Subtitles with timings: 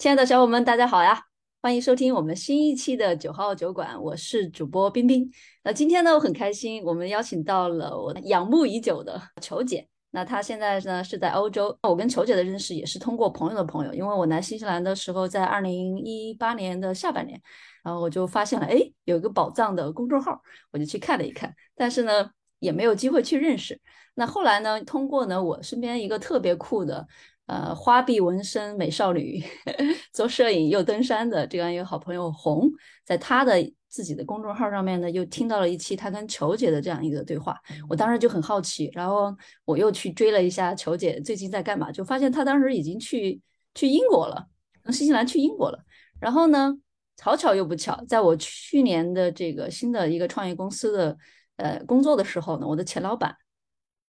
[0.00, 1.24] 亲爱的小伙伴们，大家好呀！
[1.60, 5.30] 欢迎收听我们新一期的九号酒馆，我是主播冰冰。
[5.62, 9.86] 那今天呢，我很开心，我们邀请到了我仰慕已久的球姐。
[10.12, 11.78] 那她现在呢是在欧洲。
[11.82, 17.38] 我跟球姐的认识也是通过朋友的朋友，因为我来新西兰的时候在二零一八年的下半年，
[17.84, 20.40] 然后我就发现了，哎，有一个宝藏的公众号，
[20.72, 23.78] 我就去看了一看，但是呢也没有机会去认识。
[24.14, 27.06] 那后来呢，通过呢我身边一个特别酷的。
[27.50, 29.42] 呃，花臂纹身美少女，
[30.14, 32.70] 做摄影又登山的这样一个好朋友红，
[33.04, 43.40] 在他的自己的公众号上面呢，又听到了一期他跟球姐的这样一个对话，我当时就很好奇，然后我又去追了一下球姐最近在干嘛，就发现她当时已经去
[43.74, 44.46] 去英国了，
[44.84, 45.80] 从新西兰去英国了。
[46.20, 46.72] 然后呢，
[47.20, 51.18] 好巧又不巧，在我去年的这个新的一个创业公司的
[51.56, 53.34] 呃工作的时候呢，我的前老板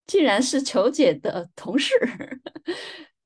[0.05, 1.96] 竟然是球姐的同事。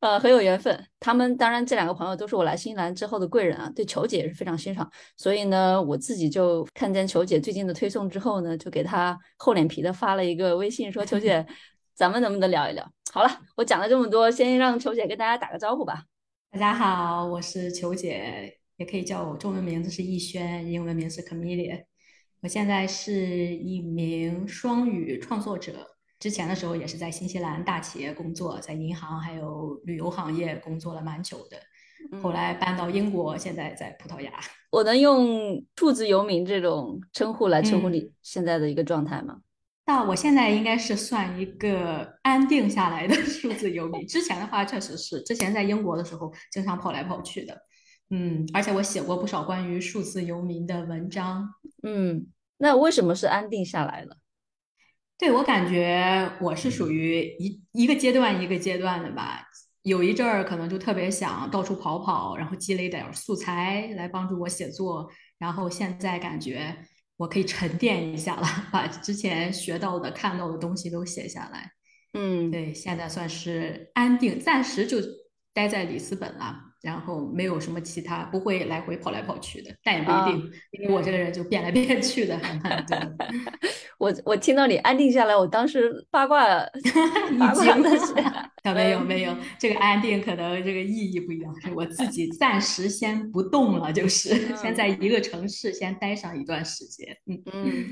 [0.01, 0.85] 呃，很有缘分。
[0.99, 4.87] 他们当然，这两个朋友都是我来新西兰之后的贵人啊，对球姐也是非常欣赏。
[5.17, 11.43] 所以呢，我自己就看见球姐最近的推送之后呢，就给她厚脸皮的发了一个微信，说：“球姐，
[11.95, 16.03] 咱们能不能聊一聊？”好了，我讲了这么多，先让球姐跟大家打个招呼吧。
[16.51, 21.85] 大家好，我是球姐，也可以叫我中文名字是逸轩，英文名是 Camille。
[22.41, 25.94] 我现在是一名双语创作者。
[26.25, 32.19] 之前的时候也是在新西兰大企业工作，在银行还有旅游行业工作了蛮久的。
[32.19, 34.31] 后来搬到英国，现在在葡萄牙。
[34.71, 39.37] 我能用数字游民这种称呼来称呼你现在的一个状态吗？
[39.85, 44.07] 那我现在应该是算一个安定下来的 数字游民。
[44.07, 47.55] 之前的话确实是，之前在英国的时候经常跑来跑去的。
[48.09, 51.47] 嗯，而且我写过不少关于数字游民的文章。
[51.83, 52.25] 嗯，
[52.57, 54.17] 那为什么是安定下来了？
[55.17, 59.41] 对我感觉我是属于一一个阶段一个阶段的吧，
[59.83, 66.75] 有一阵儿可能就特别想到处跑跑，然后积累点素材来帮助我写作，然后现在感觉
[67.15, 71.71] 我可以沉淀一下了，把之前学到的、看到的东西都写下来。
[72.13, 74.97] 嗯，对，现在算是安定，暂时就
[75.53, 76.64] 待在里斯本了。
[76.85, 82.39] 然后没有什么其他，不会来回跑来跑去的，但也不一定，因为我这个人就变来变去的。
[83.97, 88.13] 我我听到你安定下来，我当时八卦一惊的是，
[88.75, 97.17] 没有没有，这个安定可能这个意义不一样，是我自己 暂时先不动了，就是先在一个城市先待上一段时间。
[97.25, 97.85] 嗯嗯，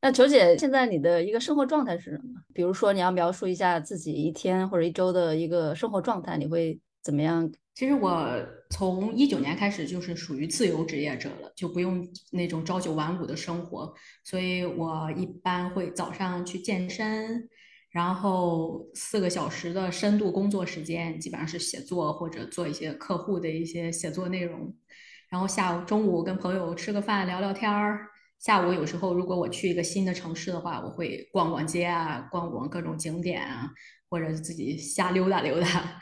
[0.00, 2.40] 那球姐现在你的一个生活状态是什么？
[2.54, 7.50] 比如说你要描述一下自己一天或者一周的一个生活状态，你会怎么样？
[7.76, 8.26] 其实我
[8.70, 13.92] 从一九年开始就是属于自由职业者了，就不用那种朝九晚五的生活，
[14.24, 17.46] 所以我一般会早上去健身，
[17.90, 24.74] 然后四个小时的深度工作时间基本上是写作或者做一些客户的一些写作内容，
[25.28, 33.70] 然后下午中午跟朋友吃个饭聊聊天儿，下午有时候如果我去一个新的城市的话，我会逛逛街啊，逛逛各种景点啊，
[34.08, 36.00] 或者自己瞎溜达溜达。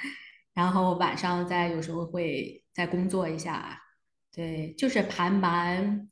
[0.55, 3.79] 然后晚上再有时候会再工作一下，
[4.33, 6.09] 对，就是还蛮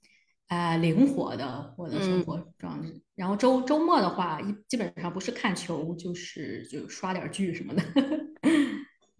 [0.48, 2.88] 呃灵活的我的生活状态。
[3.14, 7.82] 然后周周末的话，一基本上不是看球，就是就刷点剧什么的。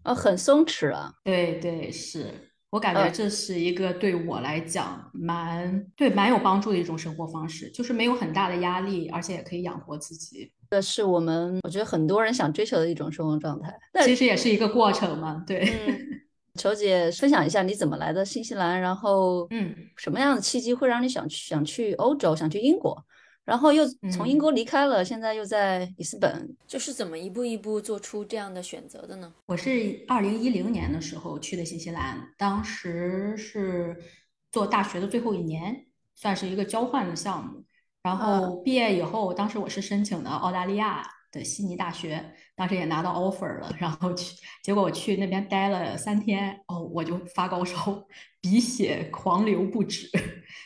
[0.03, 1.13] 呃， 很松弛啊。
[1.23, 10.51] 对对，是我感觉这是一个对我来讲蛮对蛮有帮助的一种生活方式，就是没有很大的压力，而且也可以养活自己。
[10.73, 15.43] 这是我们我觉得很多人想追求的一种生活状态，那其实也是一个过程嘛。
[15.45, 15.71] 对，
[16.59, 23.05] 球姐分享一下你怎么来的新西兰，然后嗯，什么样的契机会让你想去想去欧洲，想去英国，
[23.45, 29.31] 然后又从英国离开了，现在又在里斯本，就是怎么一步一步做出这样的选择的呢？
[29.45, 33.95] 我是二零一零年的时候去的新西兰，当时是
[34.51, 35.85] 做大学的最后一年，
[36.15, 37.63] 算是一个交换的项目。
[38.03, 42.21] 然后毕业以后，当时我是申请的澳大利亚的悉尼大学，
[42.53, 48.03] 当时也拿到 offer 了，然后去，结果我去那边待了三天，哦，我就发高烧，
[48.41, 50.09] 鼻血狂流不止，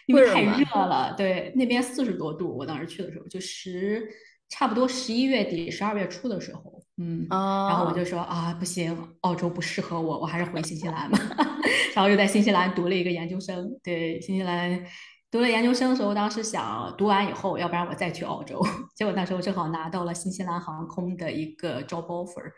[0.07, 1.13] 因为太热了。
[1.16, 4.10] 对，那边四十多度，我当时去的时候就十，
[4.50, 11.19] 差不多十一月底、十二月初的时候，嗯，然后我就说啊，不行，澳洲不适合我，我还是回新西兰吧。
[11.94, 14.83] 然后又在新西兰读了一个研究生，对，新西兰。
[15.30, 18.62] 读了研究生的时候，当时想读完以后，要不然我再去澳洲。
[18.96, 22.52] 结果那时候正好拿到了新西兰航空的一个 job offer，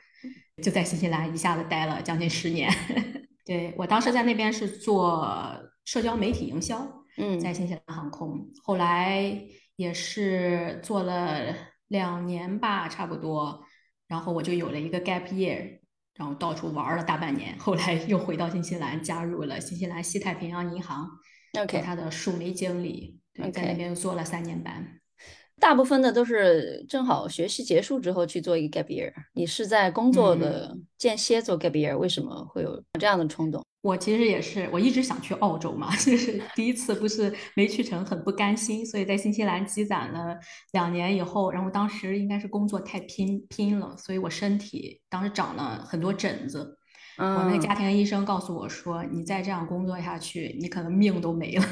[0.61, 2.71] 就在新西兰一下子待了将近十年。
[3.45, 5.27] 对我当时在那边是做
[5.85, 6.87] 社交媒体营销，
[7.17, 9.41] 嗯，在新西兰航空，后来
[9.75, 11.55] 也是做了
[11.87, 13.63] 两年吧，差不多，
[14.07, 15.79] 然后我就有了一个 gap year。
[16.15, 21.09] 然后到处玩了大半年，后来又回到新西兰，加入了新西兰西太平洋银行
[21.57, 23.17] ，OK，他的数媒经理，
[23.53, 24.99] 在那边做了三年半。
[25.59, 29.11] 大部分的都是正好学习结束之后去做一个 gap year。
[29.33, 33.61] 你是在工作的间歇做 gap year，为什么会有这样的冲动？
[33.81, 40.37] 我其实也是，我一直想去澳洲嘛， 就是第一次不是没去成，很不甘心，所以在新西兰积攒了
[40.71, 46.78] 两年以后，然后当时应该是工作太拼拼了，所以我身体当时长了很多疹子。
[47.19, 51.65] 我那个家庭医生告诉我说：“你再这样工作下去，你可能命都没了。”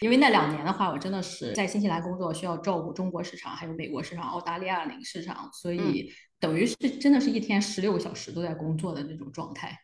[0.00, 6.10] 因为那两年的话，我真的是在新西兰工作，需要照顾中国市场、还有美国市场、澳大利亚那个市场，所以
[6.40, 9.78] 等于是真的是一天十六个小时都在工作的那种状态。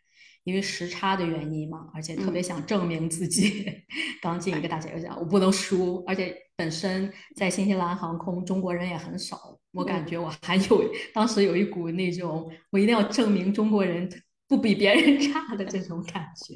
[0.45, 3.65] 因为时差的原因嘛，而且特别想证明自己。
[4.21, 9.39] 刚进一个大企业，我想我不能输，而且本身在新西兰航空中国人也很少，
[9.73, 14.09] 我感觉我还有当时有一股那种我一定要证明中国人。
[14.53, 16.55] 不比别人差的这种感觉，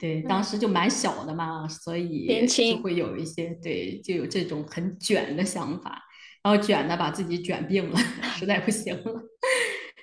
[0.00, 6.02] 对，当时就蛮小的嘛，所以就会有一些对，就有这种很卷的想法，
[6.42, 7.96] 然后卷的把自己卷病了，
[8.34, 9.22] 实在不行了。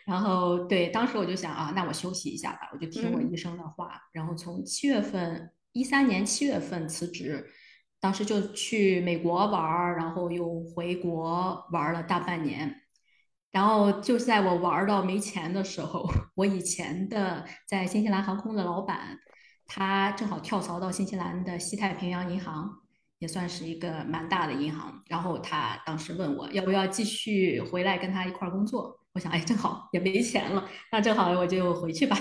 [0.05, 7.45] 然后对，当时我就想啊，那我休息一下吧，我就听我医生的话，然后从七月份，一三年七月份辞职，
[7.99, 12.83] 当时就去美国玩，然后又回国玩了大半年。
[13.51, 19.17] 然后就在我玩到没钱的时候， 我以前的在新西兰航空的老板，
[19.65, 22.69] 他正好跳槽到新西兰的西太平洋银行，
[23.19, 25.01] 也算是一个蛮大的银行。
[25.07, 28.99] 然后他当时问我要不要继续回来跟他一块工作。
[29.13, 32.15] 我想，哎，正好也没钱了，那正好我就回去吧。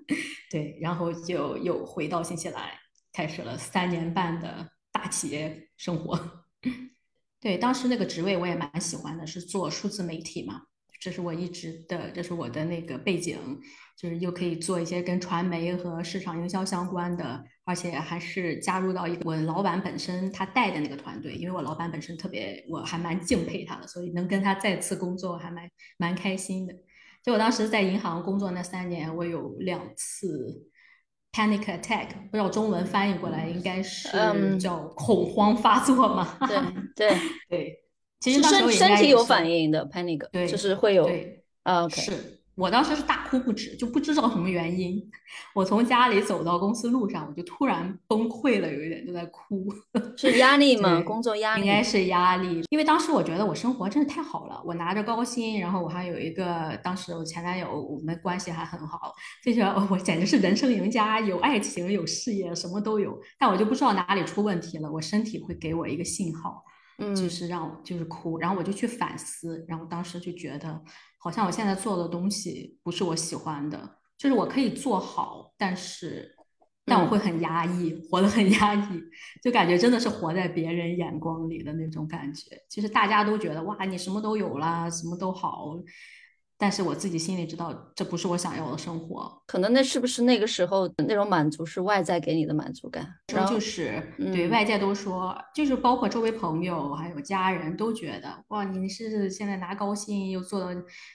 [0.50, 2.64] 对，然后就又回到新西兰，
[3.12, 6.18] 开始了三年半的大企业生活。
[7.40, 10.62] 对，当时那个职位我也蛮喜欢的，是做数字媒体嘛。
[11.00, 13.38] 这是我一直的，这是我的那个背景，
[13.96, 26.74] 就是又可以做一些跟传媒和市场营销相关的，而且还是加入到一个我老板本身他带的那个团队，因为我老板本身特别，我还蛮敬佩他的，所以能跟他再次工作还蛮蛮开心的。
[27.22, 30.66] 就我当时在银行工作那三年，我有两次
[31.32, 34.08] panic attack，不知道中文翻译过来应该是
[34.58, 36.38] 叫恐慌发作嘛？
[36.46, 36.58] 对
[36.96, 37.84] 对对。
[38.20, 41.08] 其实身身体有反应的，panic，对，就是会有，
[41.62, 45.00] 啊，是我当时是大哭不止，就不知道什么原因。
[45.54, 49.68] 我从家里走到公司路上，我就突然崩溃了，有一点就在哭。
[50.18, 51.00] 是压力吗？
[51.02, 51.60] 工作压力？
[51.60, 59.14] 应该是压力，因为当时我觉得我生活真是太好了，我拿着高薪，然后我还有一个当时我前男友，我们关系还很好，
[59.44, 63.16] 就觉得我简直是人生赢家，有爱情，有事业，什么都有。
[63.38, 66.64] 但我就不知道哪里出问题了，我身体会给我一个信号。
[67.00, 70.82] 嗯，就是让我就是哭，然后我就去反思，然后当时就觉得，
[71.18, 76.34] 好像我现在做的东西不是我喜欢的，就是我可以做好，但是，
[76.84, 79.02] 但我会很压抑，活得很压抑，
[79.42, 82.56] 就感觉真的是活在别人眼光里的那种感觉。
[82.68, 85.76] 其实大家都觉得哇，你什么都有啦，什么都好。
[86.58, 89.32] 但是我自己心里知道，这不是我想要的生活。
[89.46, 93.06] 可能那是不是那个时候那种满足是外在给你的满足感？
[93.32, 100.68] 然后就是对外界都说，就是包括周围朋友还有家人都觉得，哇，你是现在拿高薪又做到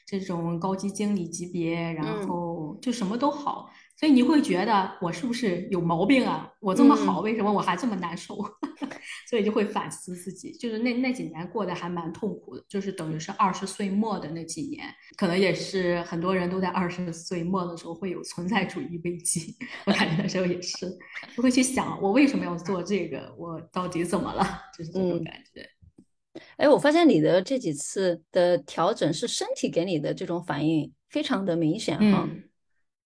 [0.07, 3.69] 这种高级经理级别，然后就什么都好。
[4.03, 6.51] 所以你会觉得我是不是有毛病啊？
[6.59, 8.35] 我这么好，为什么我还这么难受？
[9.29, 19.55] 所以就会反思自己，就是那那几年过得还蛮痛苦的，就是等于是二十岁末的那几年，可能也是很多人都在二十岁末的时候会有存在主义危机。
[19.85, 20.85] 我感觉那时候也是，
[21.37, 24.45] 就会去想我为什么要做这个，我到底怎么了？
[24.77, 25.65] 就是这种感觉。
[26.57, 32.27] 哎，我发现你的这几次的调整是身体给你的这种反应非常的明显哈。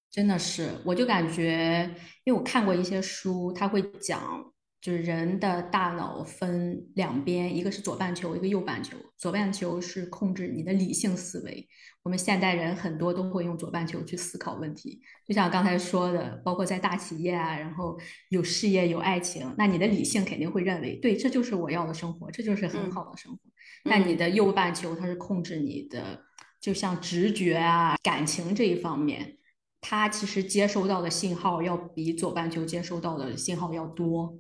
[0.10, 1.90] 真的是，我就感觉，
[2.24, 4.44] 因为我看过一些书，他会讲，
[4.82, 8.98] 就是人的大脑分两边，一个是左半球，一个右半球。
[9.18, 11.68] 左半球是控制你的理性思维，
[12.04, 15.02] 我们现代人很多都会用左半球去思考问题。
[15.28, 18.00] 就像刚才说的，包括在大企业啊，然后
[18.30, 23.40] 有事业有爱情，那你的理性肯定会认为，对，这就是我要的生活，这就是很好的生活。
[23.84, 26.22] 但你的右半球它是控制你的，
[26.60, 29.37] 就像直觉啊、感情这一方面。
[29.80, 34.36] 它其实接收到的信号要比左半球接收到的信号要多，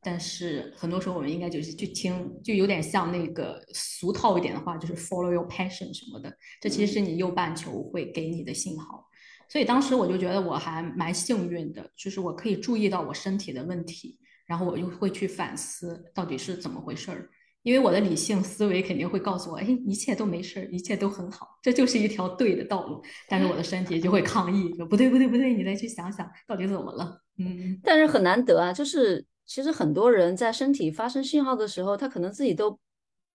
[0.00, 6.34] 但是很多时候我们应该就是去听，就有点像那个俗套一点的话，就是 follow your passion 什么的。
[6.60, 9.04] 这其实是你右半球会给你的信号。
[9.48, 17.28] 所以当时我就觉得我还蛮幸运的，就是我可以注意到我身体的问题，然后我就会去反思到底是怎么回事儿。
[17.66, 23.02] 因为我的理性思维肯定会告诉我，哎，一切都没事儿，一切都很好，这就是一条对的道路。
[23.28, 27.20] 但是我的身体就会抗议，说不对，不对，不对，你再去想想到底怎么了。
[27.38, 32.78] 嗯，但是很难得啊，就是其实很多人在身体发生信号的时候，他可能自己都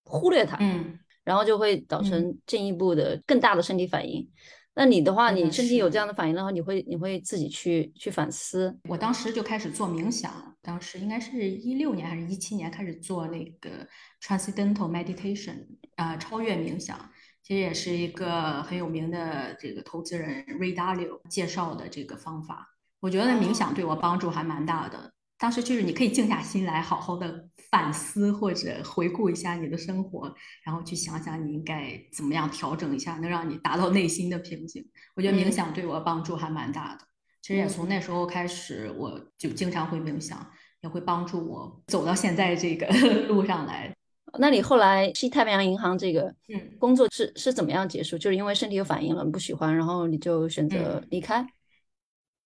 [0.06, 4.26] 忽略它，嗯，然后就会导成进一步的更大的身体反应。
[4.74, 8.74] 那你的话，你身体有这样的反应的话，你会你会自己去去反思。
[8.88, 13.88] 我当时就开始做冥想，当时应该是一六年还是一七年开始做那个
[14.22, 15.66] transcendental meditation，
[15.96, 17.10] 啊，超越冥想。
[17.44, 22.68] 其实也是一个很有名的这个投资人 Ray Dalio 介绍的这个方法。
[23.00, 25.12] 我觉得冥想对我帮助还蛮大的。
[25.40, 30.32] 当时就是你可以静下心来，好好的反思或者回顾一下你的生活，
[30.64, 34.88] 然后去想想你应该怎么样调整一下，能让你达到内心的平静。
[35.16, 37.08] 我觉得冥想对我帮助还蛮大的。
[37.42, 40.46] 其实也从那时候开始，我就经常会冥想，
[40.82, 42.88] 也会帮助我走到现在这个
[43.28, 43.96] 路上来。
[44.40, 48.18] 那你后来去太平洋银行这个嗯工作是是怎么样结束？
[48.18, 51.46] 就是因为身体有反应了，不喜欢，然后你就选择离开。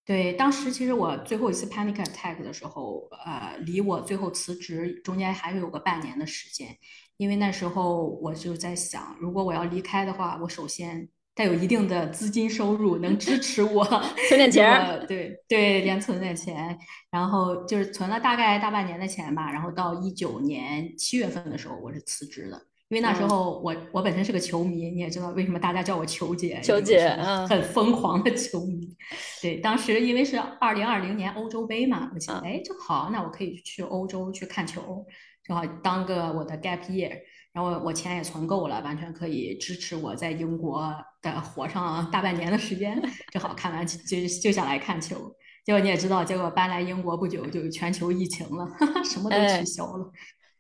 [0.03, 6.77] 对，当时其实我最后一次 panic attack 的时候，呃，离我最后辞职中间还有个半年的时间，
[7.17, 13.84] 因为那时候我就在想，如果我要离开的话，我首先得有一定的资金收入能支持我
[14.30, 16.77] 存点钱，对对，先存点钱，
[17.12, 22.62] 然后就是存了大概大半年的钱吧，然后到一九年七月份的时候，我是辞职的。
[22.89, 28.96] 因为那时候我我本身是个球迷，你也知道为什么大家叫我球姐，球姐，嗯，很疯狂的球迷。
[29.42, 35.04] 对，当时因为是二零二零年欧洲杯嘛，我想，哎，正好，那我可以去欧洲去看球，
[35.45, 37.11] 正好当个我的 gap year，
[37.53, 42.99] 然后我钱也存够了，完全可以支持我在英国的活上大半年的时间。
[43.31, 45.15] 正好看完就就想来看球，
[45.63, 48.67] 结果你也知道，结果搬来英国不久就全球疫情了，
[49.05, 50.11] 什么都取消了。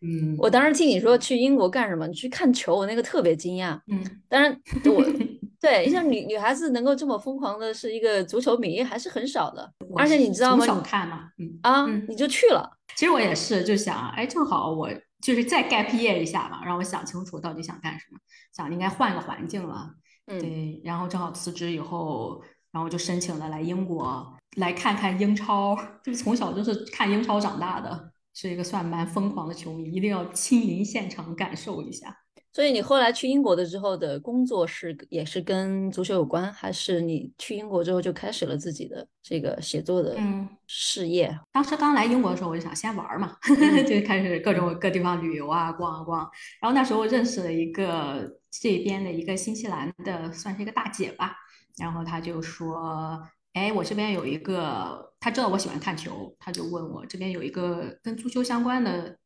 [0.01, 2.05] 嗯，我当时听你说去英国干什么？
[2.05, 3.79] 你去看球，我那个特别惊讶。
[3.87, 5.03] 嗯，当然我
[5.59, 9.73] 对像女女孩子能够这么疯狂的是一个足球迷还是很少的。
[9.95, 10.63] 而且你知道吗？
[10.63, 12.69] 从小看嘛，嗯啊，你就去了。
[12.95, 14.89] 其实我也是，就想，哎，正好我
[15.21, 18.19] 就是再 gap year 一下吧，让我想清楚到底想干什么，
[18.53, 19.89] 想应该换个环境了。
[20.27, 28.11] 嗯，对，然后正好辞职以后，然后就申请了来英国来看看英超， 就是从小就是看英超长大的。
[28.37, 32.13] 是一个算蛮疯狂的球迷，一定要亲临现场感受一下。
[32.55, 40.17] 所以你后来去英国的之后的工作是也是跟足球有关，还是你去英国之后就开始了自己的这个写作的
[40.65, 41.37] 事业？
[41.51, 43.35] 当时刚来英国的时候，我就想先玩嘛，
[43.85, 46.19] 就开始各种各地方旅游啊，逛啊逛。
[46.61, 51.35] 然后那时候认识了一个这边的一个新西兰的，算是一个大姐吧。
[51.77, 53.21] 然后她就说。
[53.51, 59.17] 哎，我这边有一个，她知道我喜欢看球，她就问我这边有一个跟足球相关的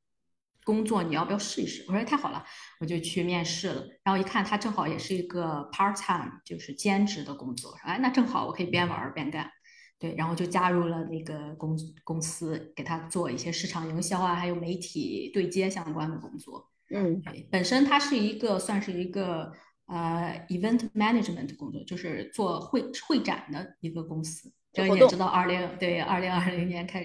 [0.64, 1.84] 工作，你要不要试一试？
[1.88, 2.44] 我说太好了，
[2.80, 3.84] 我就去面试了。
[4.04, 7.74] 然后一看，他正好也是一个 part time，就是兼职的工作。
[7.84, 9.50] 哎，那正好我可以边玩边干。
[9.98, 16.70] 对，然后就加入了那个公公司，给他做一些市场营销啊，还有媒体对接相关的工作。
[16.94, 19.52] 嗯，本身它是一个算是一个。
[19.92, 24.54] 呃，event management 工作就是做会会展的一个公司。
[24.72, 27.04] 这个你也知道，二零对二零二零年开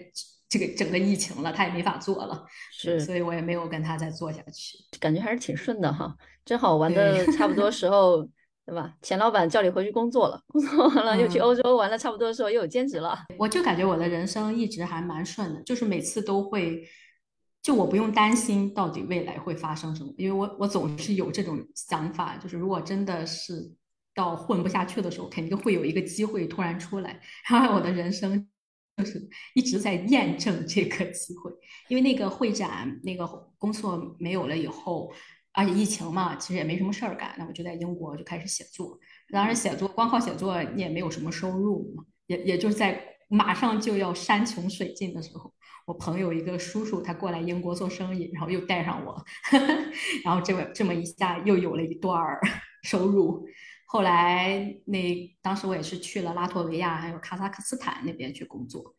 [0.56, 4.78] 这个整个疫情了，他也没法做了，是，所以我也没有跟他再做下去。
[5.00, 8.22] 感觉还是挺顺的哈，正好玩的差不多 时候，
[8.64, 8.94] 对吧？
[9.02, 13.18] 钱老板叫你回去工作了，工作完了又去欧洲玩了，差不多的时候又有兼职了。
[13.36, 16.82] 我就感觉我的人生一直还蛮顺的，就是每次都会。
[17.62, 23.72] 就我不用担心到底未来会发生什么，因为我我总是有这种想法，就是如果真的是
[24.14, 27.18] 到混不下去的时候，肯定会有一个机会突然出来。
[27.50, 28.46] 然后我的人生
[28.96, 31.50] 就 是一直在验证这个机会，
[31.88, 33.26] 因为那个会展那个
[33.58, 35.12] 工作没有了以后，
[35.52, 38.98] 而且疫情嘛，其实也没什么事儿干，那我就在英国就开始写作。
[39.30, 45.52] 当然写作光靠写作你也没有什么收入嘛，也也就是在马上就要山穷水尽的时候。
[45.86, 49.22] 我朋友一个叔叔，他过来英国做生意，然后又带上我，
[50.24, 52.18] 然后这么这么一下又有了一段
[52.84, 53.46] 收入。
[53.94, 58.92] 后来那当时我也是去了拉脱维亚还有卡萨克斯坦那边去工作，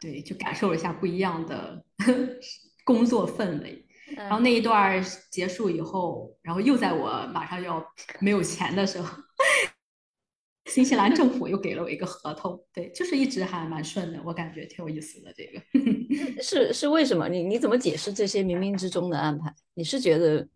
[0.00, 1.84] 对，就感受了一下不一样的
[2.82, 3.86] 工作氛围。
[4.16, 7.84] 然后那一段结束以后，然后又在我马上要
[8.20, 9.22] 没有钱的时候。
[10.64, 15.30] 新西兰政府又给了我一个合同，对，就是一直还蛮顺的，我感觉挺有意思的。
[15.36, 15.60] 这个
[16.42, 17.28] 是是为什么？
[17.28, 19.54] 你你怎么解释这些冥冥之中的安排？
[19.74, 20.48] 你是觉得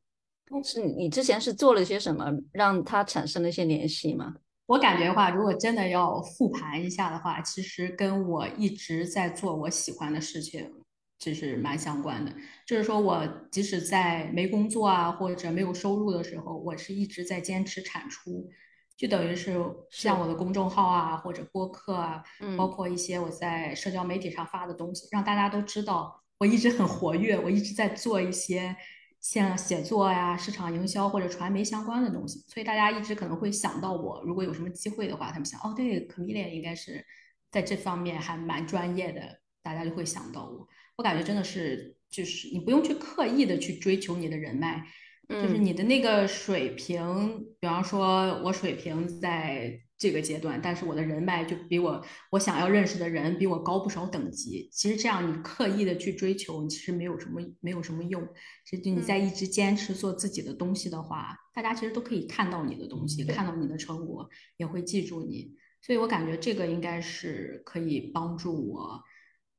[0.60, 4.34] 是你之前是做了些什么，让它产生了一些联系吗？
[4.66, 10.72] 我感觉的话，如果真的要复盘一下的话，其实跟我一直在做我喜欢的事情，
[11.18, 12.32] 这是蛮相关的。
[12.66, 18.48] 就是说我即使在没工作啊或者没有收入的时候，我是一直在坚持产出，
[18.96, 19.56] 就等于是
[19.90, 22.22] 像我的公众号啊或者播客啊，
[22.56, 28.74] 包括一些我在社交媒体上发的东西，让大家都知道我一直很活跃，我一直在做一些。
[29.22, 34.22] 像写作呀、市场营销或者传媒相关的东西，所以大家一直可能会想到我。
[34.26, 37.02] 如果有什么机会的话，他们想，哦，对，Camilla 应该是
[37.50, 40.68] 在这方面还蛮专业的，大家就会想到我。
[40.96, 44.84] 我感觉真的是，就是你不用去刻意的去追求你的人脉。
[45.28, 54.68] 就是你的那个水平，比方说我水平在这个阶段，但是我的人脉就比我我想要认识的人比我高不少等级。
[54.72, 58.26] 其实这样你刻意的去追求，其实没有什么没有什么用。
[58.66, 65.54] 其实你在一直坚持做自己的东西的话，大家其实都可以看到你的东西，看到你的成果，也会记住你。
[65.80, 69.00] 所以我感觉这个应该是可以帮助我。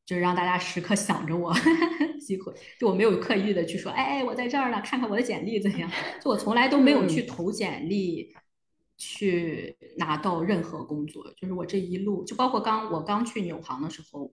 [0.05, 1.55] 就是让大家时刻想着我
[2.19, 5.89] 机会，就我没有刻意的去说，哎，我在这儿呢，看看我的简历怎样？
[6.21, 8.35] 就我从来都没有去投简历，
[9.03, 11.23] 去拿到任何工作。
[11.35, 14.31] 就是我这一路，就包括刚我刚去纽航的时候，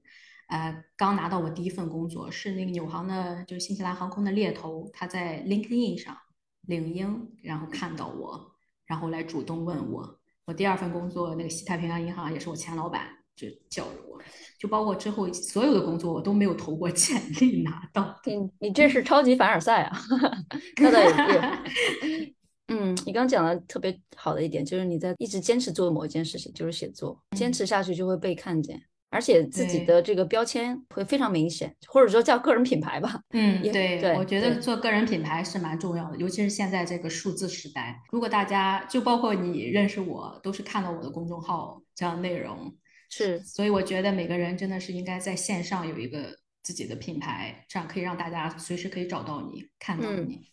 [0.49, 6.17] 呃，刚拿到我第一份工作是那个纽航的，就是新西兰航空的猎头，他在 LinkedIn 上
[6.63, 8.53] 领英，然后看到我，
[8.87, 10.19] 然后来主动问我。
[10.45, 13.17] 我第二份工作那个西太平洋银行也是我前老板。
[13.37, 14.21] 就叫着我，
[14.59, 18.15] 就包括之后所有的工作，我都没有投过简历拿到。
[18.27, 19.99] 你你这是超级凡尔赛啊！
[20.77, 22.35] 那倒也是。
[22.71, 33.21] 嗯，你刚讲的特别好的一点，就是你在一直坚持做某一件事情，就是写作，坚持下去就会被看见，而且自己的这个标签会非常明显，或者说叫个人品牌吧。
[33.35, 38.01] 嗯，对，我觉得做个人品牌是蛮重要的，尤其是现在这个数字时代。
[38.13, 42.73] 如果大家就包括你认识我，都是看到我的公众号这样内容。
[43.09, 50.49] 是，所以我觉得每个人真的是应该在线上有一个自己的品牌，这样可以让大家随时可以找到你，看到你。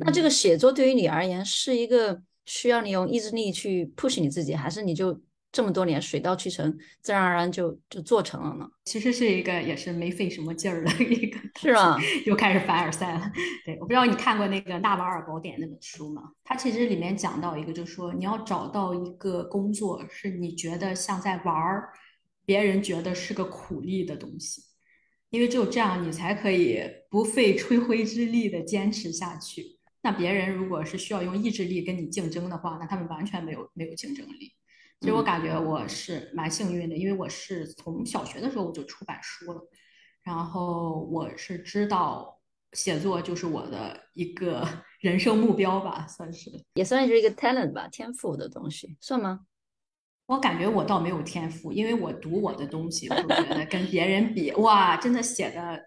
[0.00, 8.66] 那这个写作对于你而言是一个需要你用意志力去 push 你自己，还是你就这么多年水到渠成，自然而然就就做成了呢？
[8.84, 11.96] 其实是一个也是没费什么劲儿的一个，是啊？
[12.26, 13.30] 又开始凡尔赛了。
[13.64, 16.22] 对，我不知道你看过那个《纳瓦尔宝典》那本书吗？
[16.44, 21.88] 它其实里面讲到一个，就是说你要找到一个工作，是你觉得像在玩儿。
[22.46, 24.60] 别人觉得是个苦力的东西，
[25.34, 29.80] 因为只有这样，你才可以不费吹灰之力的坚持下去。
[30.00, 34.52] 那别人如果是需要用意志力跟你竞争的话，那他们完全没有没有竞争力。
[35.00, 39.60] 其实我感觉我是蛮幸运的，因为我是从小学的时候我就出版书了，
[40.22, 42.40] 然后我是知道
[42.72, 44.64] 写作就是我的一个
[45.02, 49.40] 人生目标吧，算是也算是一个 talent 吧，天赋的东西，算吗？
[50.26, 55.78] 我感觉我倒没有天赋，因为我读我的东西，我觉得跟别人比，哇，真的写的，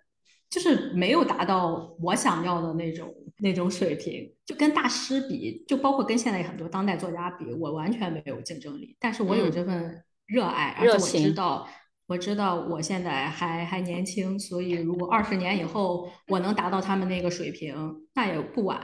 [0.47, 8.95] 就是没有达到我想要的那种那种水平，就跟大师比，就包括跟现在很多当代作家比，我完全没有竞争力。
[8.99, 11.67] 但是我有这份热爱，而且我知道，
[12.05, 17.75] 我知道我现在还还年轻，所以如果二十年以后我能达到他们那个水平，
[18.13, 18.79] 那也不晚。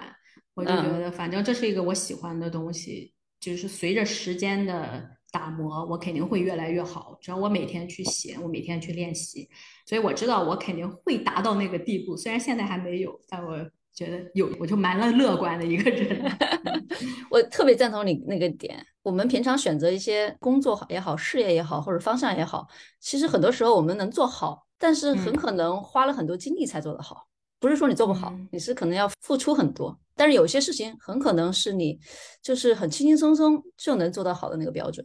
[0.55, 5.11] 我就觉得，反正这是一个我喜欢的东西，就是随着时间的。
[5.33, 7.17] 打磨，我肯定会越来越好。
[7.19, 9.49] 只要我每天去写，我每天去练习，
[9.83, 12.15] 所以我知道我肯定会达到那个地步。
[12.15, 13.57] 虽然现在还没有，但我
[13.91, 16.23] 觉得有，我就蛮乐乐观的一个人。
[17.31, 18.85] 我特别赞同你那个点。
[19.01, 22.67] 我们平常选择一些工作也好，事业也好，或者方向也好，
[22.99, 27.27] 其实很多时候我们能做好，但是很可能花了很多精力才做得好。
[27.59, 29.97] 不是说你做不好，你是可能要付出很多。
[30.15, 31.99] 但是有些事情很可能是你
[32.41, 35.03] 就是很轻轻松松就能做到好的那个标准。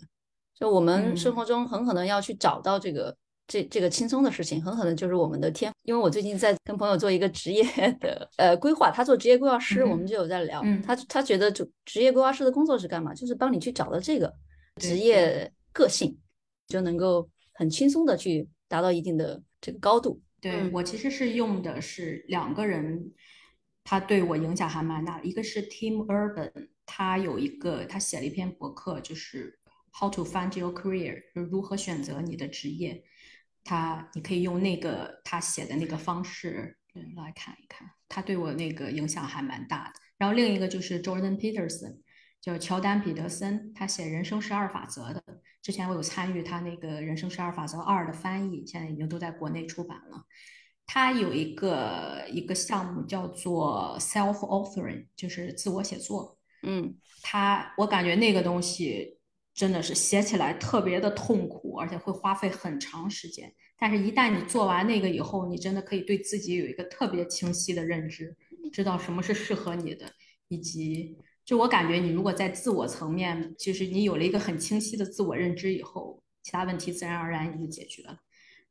[0.58, 3.16] 就我们生活中很可能要去找到这个
[3.46, 5.72] 这这个轻松的事情，很可能就是我们的天。
[5.84, 7.64] 因为我最近在跟朋友做一个职业
[8.00, 10.60] 的 呃规划，他做职业规划师，我们就有在聊。
[10.84, 13.14] 他他觉得就职业规划师的工作是干嘛？
[13.14, 14.34] 就是帮你去找到这个
[14.76, 16.18] 职业个性，
[16.66, 20.20] 就能够很轻松的去达到一定的这个高度。
[20.40, 23.12] 对我其实是用的是两个人，
[23.84, 25.24] 他对我影响还蛮大的。
[25.24, 26.50] 一个是 Tim Urban，
[26.84, 29.57] 他有一个他写了一篇博客，就是。
[29.92, 33.02] How to find your career，就是如何选择你的职业。
[33.64, 36.78] 他，你可以用那个他写的那个方式
[37.16, 37.90] 来看一看。
[38.08, 40.00] 他对我那个影响还蛮大的。
[40.16, 41.98] 然后另一个就是 Jordan Peterson，
[42.40, 45.22] 叫乔丹·彼得森，他写《人生十二法则》的。
[45.60, 50.24] 之前我有参与他那个《人生十二法则二》的翻译，现在已经都在国内出版了。
[50.86, 56.38] 他有一个一个项目叫做 Self Authoring，就是自我写作。
[56.62, 59.17] 嗯，他我感觉那个东西。
[59.58, 63.52] 真的是写起来特别的痛苦，而且会花费很长时间。
[63.76, 68.36] 但是，一旦你做完那个以后，你真的可以对自己有一个特别清晰的认知，
[68.72, 70.06] 知道什么是适合你的，
[70.46, 78.16] 以及就我感觉，你如果在自我层面，就是你有了一个很清晰的自我认知以后，其他问题自然而然也就解决了。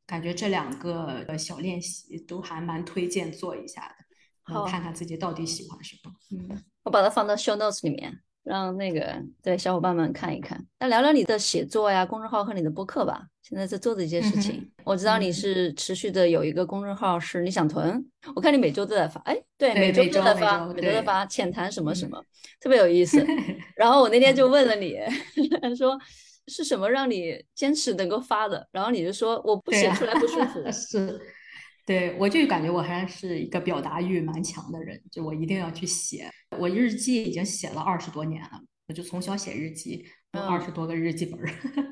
[0.06, 6.14] 感觉这两个小练习都还蛮推荐做一下的，好，看看自己到底喜欢什么。
[6.30, 8.20] 嗯，我把它放到 show notes 里面。
[8.48, 10.64] 让那个对小伙伴们看一看。
[10.80, 13.22] 那聊聊你的写作呀，公众号和你的播客吧。
[13.42, 18.04] 现在在做的一些事情，我知道你是持续的有一个公众号，是你想囤。
[18.34, 22.22] 我看你每周都在发，哎，对，每周都在发，每周在发浅谈什么什么，
[22.60, 23.24] 特别有意思。
[23.76, 24.98] 然后我那天就问了你，
[25.76, 25.98] 说
[26.46, 28.66] 是什么让你坚持能够发的？
[28.70, 30.62] 然后你就说我不写出来不舒服。
[30.72, 31.20] 是。
[31.88, 36.30] 对，我就感觉我还是一个表达欲蛮强的人，就我一定要去写。
[36.58, 41.48] 我日记已经写了二十多年了，我就从小写日记，有二十多个日记本儿。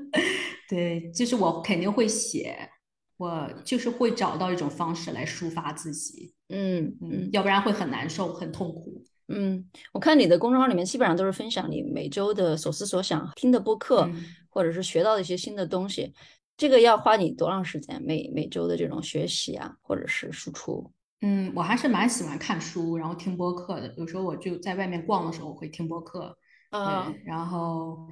[0.68, 2.68] 对，就是我肯定会写，
[3.16, 6.35] 我就是会找到一种方式来抒发自己。
[6.50, 9.02] 嗯嗯，要不然会很难受，很痛苦。
[9.28, 14.06] 嗯，我看你的公众号里面基本上都是分享你每周的所思所想、听的播客，
[14.50, 16.12] 或者是学到的一些新的东西。
[16.57, 18.01] 这个要花你多长时间？
[18.03, 20.90] 每每周的这种学习啊，或者是输出？
[21.21, 23.95] 嗯，我还是蛮喜欢看书，然后听播客的。
[23.97, 26.37] 有时候我就在外面逛的时候，我会听播客。
[26.71, 28.09] 嗯，然后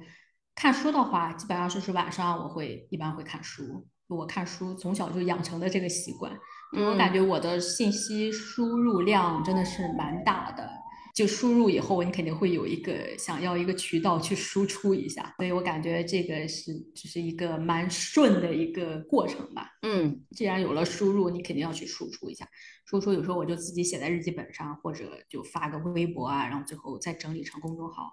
[0.55, 3.85] 看书的话，基本上就是晚上我会一般会看书。
[4.07, 6.31] 我看书从小就养成的这个习惯，
[6.73, 10.69] 我感觉我的信息输入量真的是蛮大的。
[11.15, 19.69] 就输入以后，你肯定会有一个想要一个渠道去输出一下，所以我感觉这个是只是一个蛮顺的一个过程吧。
[19.83, 22.45] 嗯，既然有了输入，你肯定要去输出一下。
[22.85, 28.11] 输出有时候我就自己写在日记本上，或者就发个微博啊，然后最后再整理成公众号。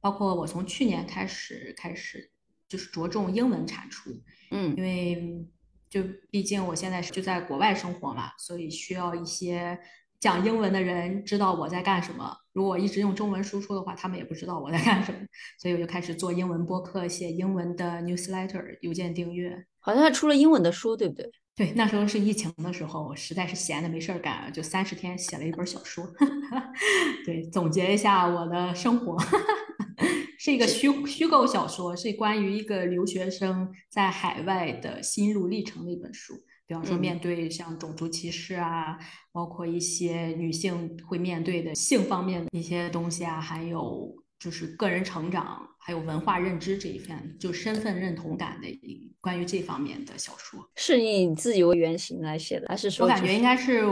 [0.00, 2.30] 包括我从去年开始开始
[2.68, 4.10] 就是着重英文产出，
[4.52, 5.44] 嗯，因为
[5.90, 9.76] 就毕竟我现在是就在国外生活嘛，所以需要一些。
[10.24, 12.34] 讲英文的人知道我在干什么。
[12.54, 15.18] 如果一直用中文输出的话，他们也不知道我在干什么。
[15.60, 19.66] 所以我就开始做英文播客，写英文的 newsletter 邮件订阅。
[19.80, 21.30] 好像还出了英文的书，对不对？
[21.54, 26.10] 对，那时候是疫情的时候，实在是闲的没事儿干，就三十天写了一本小说。
[27.26, 29.18] 对，总结一下我的生活，
[30.40, 36.32] 是一个虚虚构小说，是关于一个留学生在海外的心路历程的一本书。
[36.66, 38.98] 比方说，面对像种族歧视啊，
[39.32, 48.68] 包括一些女性会面对的性方面的一些东西啊，还有就是个人成长，还有文化认知这一片，就身份认同感的
[49.20, 53.04] 关于这方面的小说，是以自己为原型来写的，还是说？
[53.04, 53.82] 我感觉应该是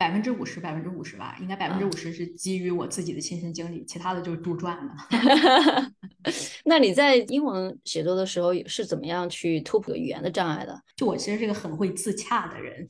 [0.00, 5.92] 百分之五十，百分之五十吧，应该百分之五十是基于我自己的亲身经历，其他的就是杜撰的。
[6.64, 10.82] 那你在英文写作的时候是怎么样去突破语言的障碍的？
[10.96, 12.88] 就我其实是个很会自洽的人，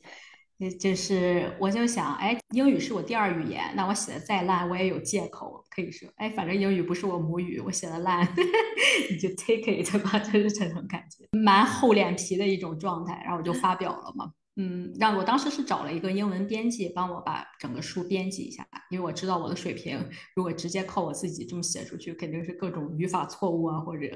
[0.79, 8.25] 就是我就想，哎，英语是我第二语言，那我写的再烂，我也有借口可以说，哎，反正英语不是我母语，我写的烂，
[9.11, 14.31] 你就 take it 吧， 就是这种感觉，蛮厚脸皮的一种状态，然后我就发表了嘛。
[14.61, 24.07] 嗯，让我当时是找了一个英文编辑帮我把整个书编辑一下，因为我知道我的水平，如果直接靠我自己这么写出去，肯定是各种语法错误啊，或者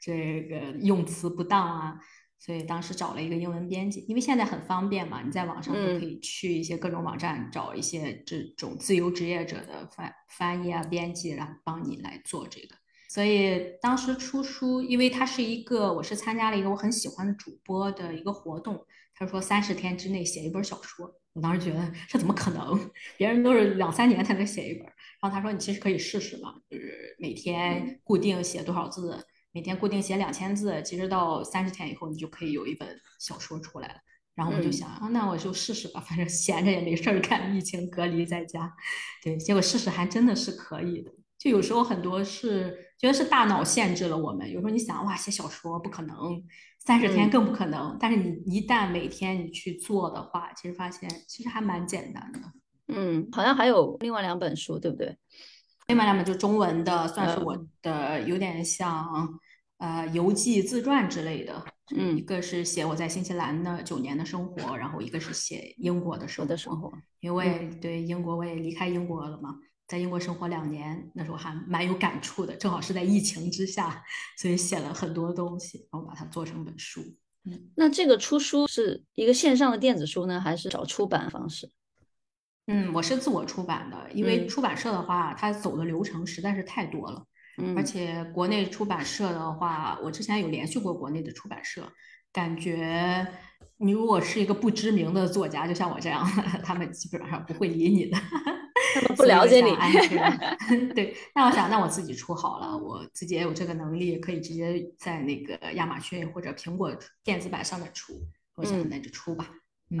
[0.00, 1.98] 这个用词不当啊，
[2.38, 12.76] 所以当时找了一个英文编辑，因为现在很方便嘛，你在网上都可以去一些各种网站找一些这种自由职业者的翻翻译啊、编辑，然后帮你来做这个。
[13.10, 18.86] 所以当时出书，因为它是一个，我是参加了一个我很喜欢的主播的一个活动。
[19.24, 22.90] 他说三十天之内写一本小说，我当时觉得这怎么可能？
[23.16, 24.82] 别人都是两三年才能写一本。
[25.20, 32.88] 然后他说你其实可以试试嘛，就是每天固定写多少字，每天固定写两千字，其实到三十天以后你就可以有一本
[33.20, 33.94] 小说出来了。
[34.34, 38.72] 然后我就想啊，那我就试试吧，反正闲着也没事儿干，疫情隔离在家，
[39.22, 41.12] 对，结果试试还真的是可以的。
[41.38, 46.16] 就有时候很多是觉得是大脑限制了我们，有时候你想哇写小说不可能。
[46.84, 52.40] 三十天更不可能，但是你一旦每天你去做的话，其实发现其实还蛮简单的。
[52.88, 55.16] 嗯，好像还有另外两本书，对不对？
[55.86, 59.06] 另外两本就中文的，算是我的有点像
[59.78, 61.64] 呃游记自传之类的。
[61.96, 66.92] 嗯，一个是写我在新西兰的九年的生活，然后一个是写英国的生活。
[67.20, 69.54] 因为对英国我也离开英国了嘛。
[69.92, 74.02] 在英国生活两年，那时候还蛮有感触的，正好是在疫情之下，
[74.38, 77.02] 所以写了很多东西，然后把它做成本书。
[77.44, 81.70] 嗯，那这个出书是一个线上的电子书呢，还是找出版方式？
[82.68, 87.26] 嗯，我是自我出版的，因为出版社的话，它走的流程实在是太多了。
[87.58, 91.86] 嗯，而且国内出版社的话，我之前有联系过国内的出版社，
[92.32, 93.26] 感觉
[93.76, 96.26] 你如果是一个不知名的作家，就像我这样，
[96.64, 98.16] 他们基本上不会理你的。
[98.94, 99.70] 他们不了解你。
[100.94, 108.14] 对，那我想，那我自己出好了，我自己也有这个能力，可以直接在那个亚马逊或者苹果电子版上面出。
[108.54, 109.48] 我想那就出吧。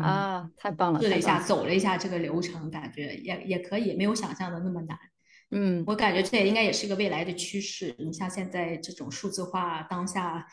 [0.00, 1.00] 啊，太棒了！
[1.00, 4.98] 试了一下，走了一下这个流程，感觉也也可以，没有想象的那么难。
[5.50, 7.94] 嗯，我感觉这也应该也是个未来的趋势。
[7.98, 10.46] 你像现在这种数字化，当下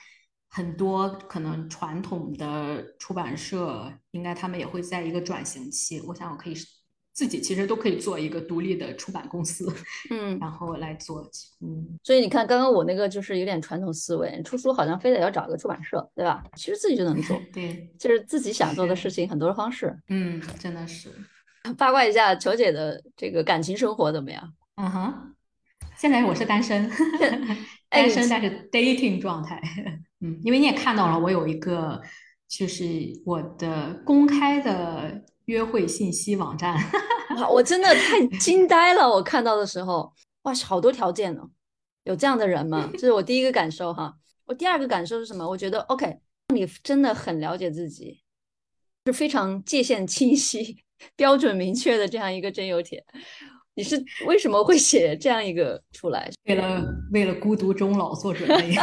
[0.49, 6.01] 很多可能传统的出版社，应该他们也会在一个转型期。
[6.01, 6.55] 我想我可以。
[7.19, 9.69] 自己其实都可以做一个独立的出版公司，
[10.09, 11.29] 嗯， 然后来做，
[11.59, 16.41] 嗯，所以你看，刚刚我那个就是有点传统思维，出书好像非得要找一个出版社，对吧？
[16.55, 21.09] 其实自己就能做， 对，就是自己想做的事情很多方式，嗯，真的是。
[21.77, 24.53] 八卦一下，球姐的这个感情生活怎么样？
[24.77, 25.35] 嗯哼，
[25.97, 26.89] 现在我是单身，
[27.91, 29.61] 单身但是 dating 状态，
[30.21, 32.01] 嗯，因为你也看到了，我有一个
[32.47, 32.85] 就是
[33.25, 35.21] 我的公开的。
[35.49, 36.77] 约会信息网站，
[37.51, 39.09] 我真的太惊呆了！
[39.09, 41.41] 我看到的时候，哇，好多条件呢，
[42.03, 42.87] 有这样的人吗？
[42.93, 44.13] 这是我第一个感受哈。
[44.45, 45.47] 我第二个感受是什么？
[45.47, 46.19] 我觉得 OK，
[46.53, 48.21] 你真的很了解自己，
[49.07, 50.83] 是非常界限清晰、
[51.17, 53.03] 标准明确的这样一个真有帖。
[53.73, 56.29] 你是为什么会写这样一个出来？
[56.45, 58.75] 为了为了孤独终老做准备。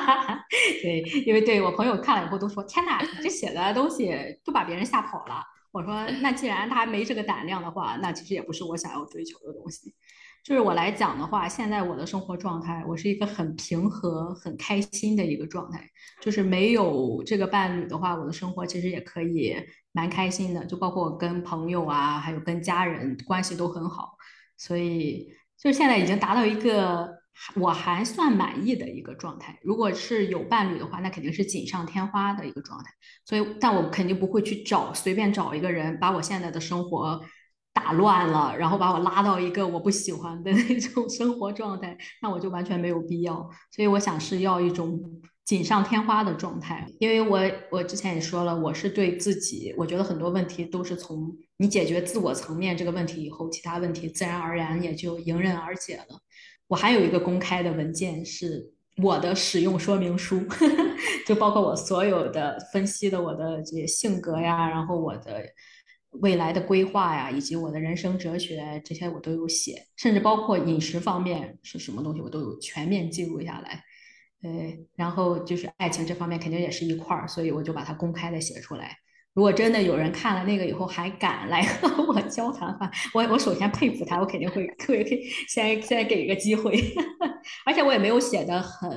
[0.82, 9.94] 对，因为对我朋友看了以后都说：“天哪，你这写的东西都把别人吓跑了。”我说，那既然他没这个胆量的话，那其实也不是我想要追求的东西。
[10.42, 15.88] 就是我来讲的话，现在我的生活状态，我是一个很平和、很开心的一个状态。
[16.20, 19.54] 就是没有这个伴侣的话，我的生活其实也可以
[19.92, 20.64] 蛮开心的。
[20.64, 24.16] 就包括跟朋友啊，还有跟家人关系都很好。
[24.56, 25.28] 所以，
[25.58, 27.19] 就是现在已经达到一个。
[27.56, 29.58] 我还算满意的一个状态。
[29.62, 32.90] 如果是有伴侣的话，那肯定是锦上添花的一个状态。
[33.24, 37.20] 所以，但我肯定不会去找随便找一个人，把我现在的生活
[37.72, 43.34] 打乱了，然后把我拉到一个我不喜欢的那种生活状态，那我就完全没有必要。
[43.70, 45.00] 所以，我想是要一种
[45.44, 46.86] 锦上添花的状态。
[46.98, 56.20] 因为我我之前也说了，我是对自己，我觉得很多问题都是从你解决自我层面这个问题以后，其他问题自然而然也就迎刃而解了。
[56.70, 60.40] 我还有一个公开的文件，是我的使用说明书，
[61.26, 65.42] 就包括我所有的分析的我的这些性格呀，然后我的
[66.10, 73.82] 未来的规划呀，以及我的人生哲学，这些我都有写，甚至包括饮食方面是什么东西，我都有全面记录下来。
[74.40, 78.96] 对，然后就是爱情这方面肯定也是一块儿，所以我就把它公开的写出来。
[79.40, 86.78] 如果真的有人看了那个以后还敢来和我交谈的话，我我首先佩服他，我肯定会 会先先给一个机会，
[87.64, 88.90] 而且我也没有写的很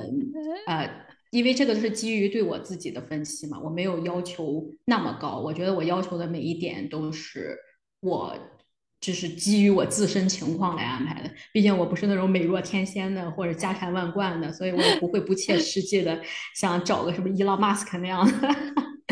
[0.66, 0.86] 呃，
[1.30, 7.56] 因为这个都是基于对我自己的分析嘛，我没有要求那么高，我觉得我要求的每一点都是
[8.00, 8.36] 我
[9.00, 16.20] 就是基于我自身情况来安排的，毕竟我不是那种美若天仙的或者家财万贯的，所以我也不会不切实际的
[16.54, 18.54] 想找个什么伊朗马斯克那样的。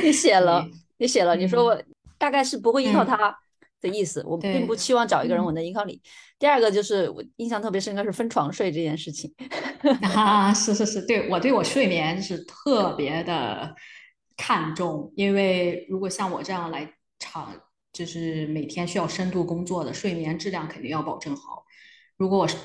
[0.05, 0.69] 你写了。
[0.99, 1.83] 你写了，你说我
[2.19, 3.37] 大概是不会依靠他
[3.81, 6.01] 的意思，我并不期望找一个人我能依靠你。
[6.39, 9.33] 第二个就是我印象特别深刻是分床睡这件事情
[10.15, 13.75] 啊，是是是，对我对我睡眠是特别的
[14.37, 17.55] 看重，因为如果像我这样来长，
[17.93, 21.65] 就是每天需要深度工作的，睡眠质量肯定要保证好。
[22.17, 22.57] 如果我是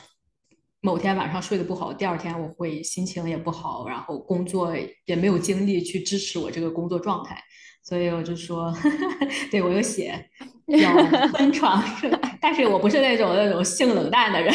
[0.81, 7.43] 某天晚上睡得不好，第二天我会心情也不好，然后工作也没有精力去支持我这个工作状态。
[7.87, 8.73] 所以我就说，
[9.49, 10.29] 对我有写
[10.65, 10.93] 要
[11.29, 14.53] 分床睡， 但是我不是那种那种性冷淡的人，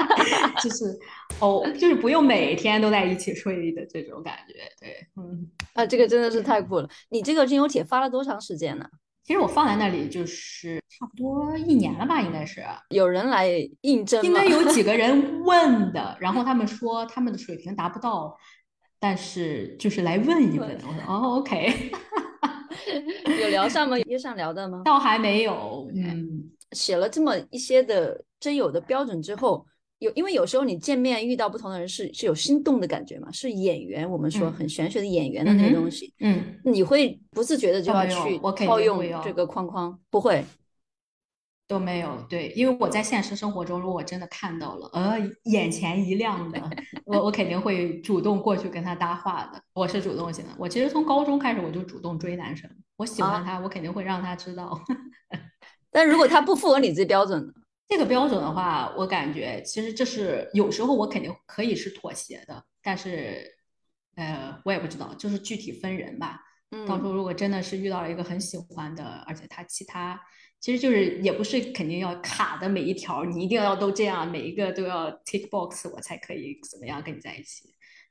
[0.62, 0.98] 就是
[1.38, 4.54] 哦，就是不用每天都在一起睡的这种感觉。
[4.80, 6.88] 对，嗯，啊，这个真的是太酷了。
[7.10, 8.86] 你这个精油帖发了多长时间呢？
[9.22, 12.64] 其实我放在那里就是差不多一年了吧，应该是。
[12.88, 13.50] 有人来
[13.82, 18.34] 应征应该有几个人问的，然后他们说他们的水平达不到，
[18.98, 20.70] 但是就是来问一问。
[20.86, 21.92] 我说哦，OK。
[23.42, 23.98] 有聊上吗？
[24.06, 24.82] 约上聊的吗？
[24.84, 25.88] 倒还没有。
[25.94, 29.64] 嗯，写了这么一些的真有的标准之后，
[29.98, 33.30] 有因为有时候你见面遇到不同的人是是有心动的感觉嘛？
[33.30, 36.12] 是演员，我们说很玄学的演员的那个东西。
[36.20, 39.98] 嗯，你会不自觉的就要去套用这个框框？
[40.10, 40.44] 不会。
[41.68, 46.60] 都没有对，因为我在现实生活中，如果我真的看到了，呃，眼前一亮的，
[47.04, 49.62] 我我肯定会主动过去跟他搭话的。
[49.72, 54.78] 我是主动型的，我其实从高中开始我就主动追男生，我喜欢他，我肯定会让他知道。
[55.90, 57.52] 但如果他不符合你这标准呢？
[57.88, 63.46] 这个标准的话，我感觉其实这是有时候我肯定可以是妥协的，但是
[64.16, 66.40] 呃，我也不知道，就是具体分人吧。
[66.70, 70.18] 嗯，到时候如果真的是遇到了一个很喜欢的，而且他其他
[70.62, 77.68] 其实就是也不是肯定要卡的每一条，你一定要都这样，每一个都要 tick box 我才可以怎么样跟你在一起。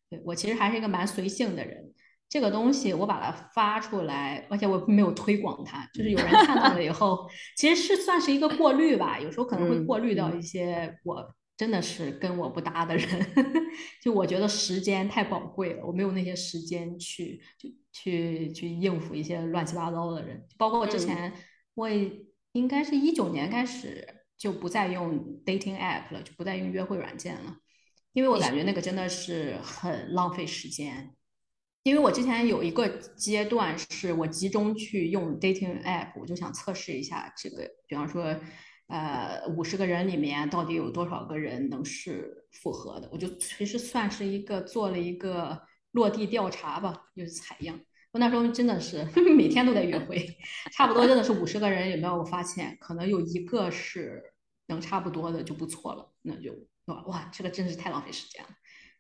[0.10, 1.94] 对我其实还是一个蛮随性的人。
[2.28, 7.26] 这个东西我把它发出来，而且我没有推广它，就是有人看到了以后，
[7.58, 9.20] 其实是算是一个过滤吧。
[9.20, 11.26] 有时候可能会过滤掉一些我
[11.58, 13.28] 真的是跟我不搭的人，
[14.02, 20.46] 就我觉得时间太宝贵了，我没有那些时间去去去去应付一些乱七八糟的人。
[20.58, 21.32] 包括我之前，
[21.76, 21.90] 我
[22.54, 27.58] 应该是一九年开始就不再用 dating app 了，就不再用约会软件了，
[28.14, 31.16] 因为我感觉那个真的是很浪费时间。
[31.84, 38.40] 因为我之前有一个阶段是我集中去用 dating app，我就想测试一下这个，比方说，
[38.86, 45.60] 呃，五十个人里面到底有多少个人能是符合的，我就其实算是一个做了一个
[45.92, 47.80] 落地调查吧，就是采样。
[48.12, 49.04] 我那时候真的是
[49.38, 50.38] 每天都在约会，
[50.74, 54.34] 差不多真的是五十个人里面，我发现可能有一个是
[54.68, 56.54] 能差不多的就不错了，那就
[56.86, 58.50] 哇哇，这个真是太浪费时间了。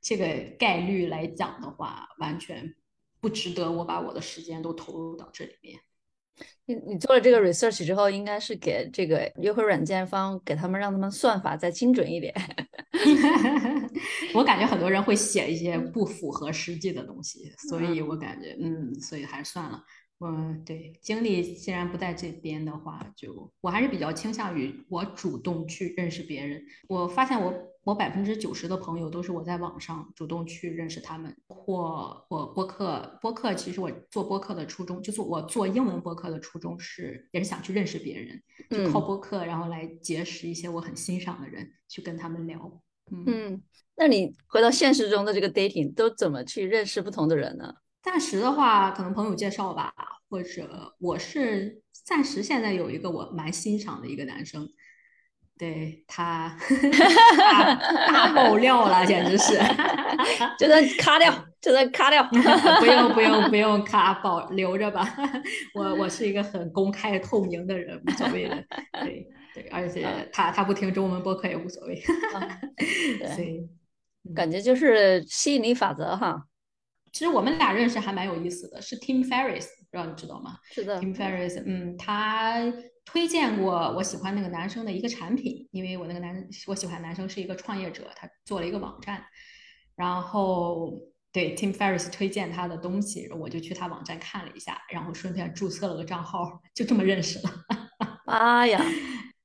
[0.02, 2.76] 这个概率来讲的话，完全
[3.20, 5.80] 不值得我把我的时间都投入到这里面。
[6.66, 12.34] 你你做了这个 research 之后，应该是给这个约会软件方给他们让他们算法再精准一点。
[14.34, 19.84] 我感觉很多人会写一些不符合实际的东西，所以我感觉嗯，所以还是算了。
[20.24, 26.62] 嗯，对，精力既然不在这边的话，就我还是比较倾向于我主动去认识别人。
[26.88, 27.52] 我发现我
[27.84, 33.54] 我百分之九十的朋友都是我在网上主动去认识他们，或我播客播客。
[33.56, 42.82] 其实我做播客的初衷，就是我做英文播客的初衷是也是想去认识别人，就靠播客然后来结识一些我很欣赏的人，去跟他们聊。
[43.10, 43.62] 嗯，
[43.96, 47.74] 那你回到现实中的这个 dating 都怎么去认识不同的人呢？
[48.04, 49.94] 暂时的话，可能朋友介绍吧，
[50.30, 54.70] 或者我是暂时现在有一个我蛮欣赏的一个男生，
[55.62, 56.58] 对他
[58.08, 59.54] 大爆料了，简直是，
[60.58, 62.24] 就算卡掉，就算卡掉，
[62.82, 65.08] 不用不用不用卡，保留着吧。
[65.76, 68.56] 我我是一个很公开透明的人，无所谓的。
[69.04, 72.02] 对对，而且他他不听中文播客也无所谓。
[73.20, 73.64] 对，
[74.34, 76.48] 感觉就是吸引力法则哈。
[77.12, 80.56] 其实我们俩认识还蛮有意思的，是 Tim Ferris，不知道你知道吗？
[80.72, 82.64] 是的，Tim Ferris，嗯，他
[83.06, 89.24] 推荐过我喜欢那个男生的一个产品，因为我那个男我喜欢男生是一个创业者，他做了一个网站，
[89.96, 90.92] 然后
[91.32, 97.52] 对 Tim Ferris 推荐他的东西，我就去他网站看了一下，然后顺便注册了个账号，就这么认识了。
[98.26, 98.82] 妈呀！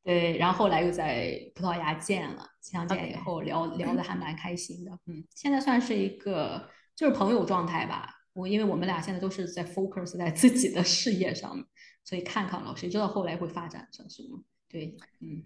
[0.05, 6.71] 对，然后后来又在葡萄牙见了，相见以后聊聊的还蛮开心的，嗯，现在算是一个。
[6.97, 11.63] 就是朋友状态吧，我因为我们俩现在都是在 focus 在自己的事业上，
[12.07, 14.41] 所以看看了，谁知道后来会发展成什么？
[14.67, 15.43] 对，嗯，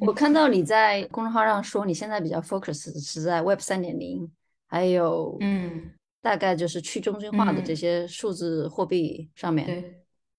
[0.00, 4.30] 我看到你在公众号上说，你现在比较 focus 是在 Web 三点零，
[4.66, 9.66] 还有嗯，大概就是去中心化的这些数字货币上面。
[9.66, 9.98] 对。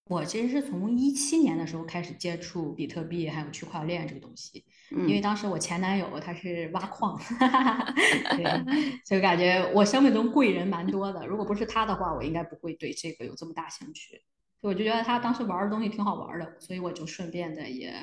[0.10, 7.17] 我其实是从一七年的时候开始接触比特币还有区块链这个东西，因为当时我前男友他是挖矿，
[8.36, 11.26] 对，就感觉我生命中贵人蛮多的。
[11.26, 14.21] 如果不是他的话，我应该不会对这个有这么大兴趣。
[14.63, 17.93] 我就觉得他当时玩的东西挺好玩的，所以我就顺便的也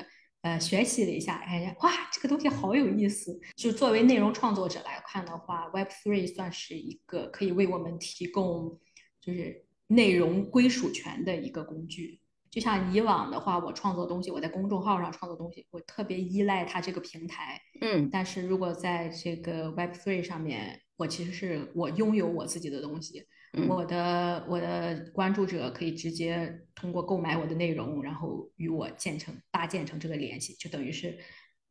[0.43, 3.37] 呃学习了一下，哎，哇，这个东西好有意思。
[3.57, 8.79] 就作为内容创作者来看的话，Web Three 算是一个可以为我们提供
[9.19, 9.65] 就是。
[9.91, 17.59] 内容归属权的一个工具，就像以往的话，我创作东西，我在公众号上创作东西，我特别依赖它这个平台。
[17.81, 23.25] 嗯，但是如果在这个 Web Three 上面，我其实是我拥有我自己的东西，
[23.67, 31.17] 我的我的关注者可以直接通过购买我的内容，然后与我建成搭建成这个联系，就等于是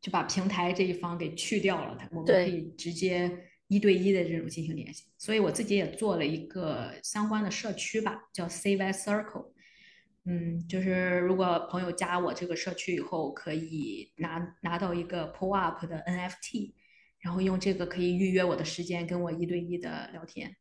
[0.01, 3.47] 就把平台这一方给去掉了，它我们可以直接。
[3.73, 9.53] 一对一的这种进行联系，所以我自己也做了一个相关的社区吧，叫 CY Circle。
[10.25, 16.73] 嗯，就是如果朋友加我这个社区以后，可以拿拿到一个 Pull Up 的 NFT，
[17.21, 20.57] 然后用这个可以预约我的时间，跟我一对一的聊天。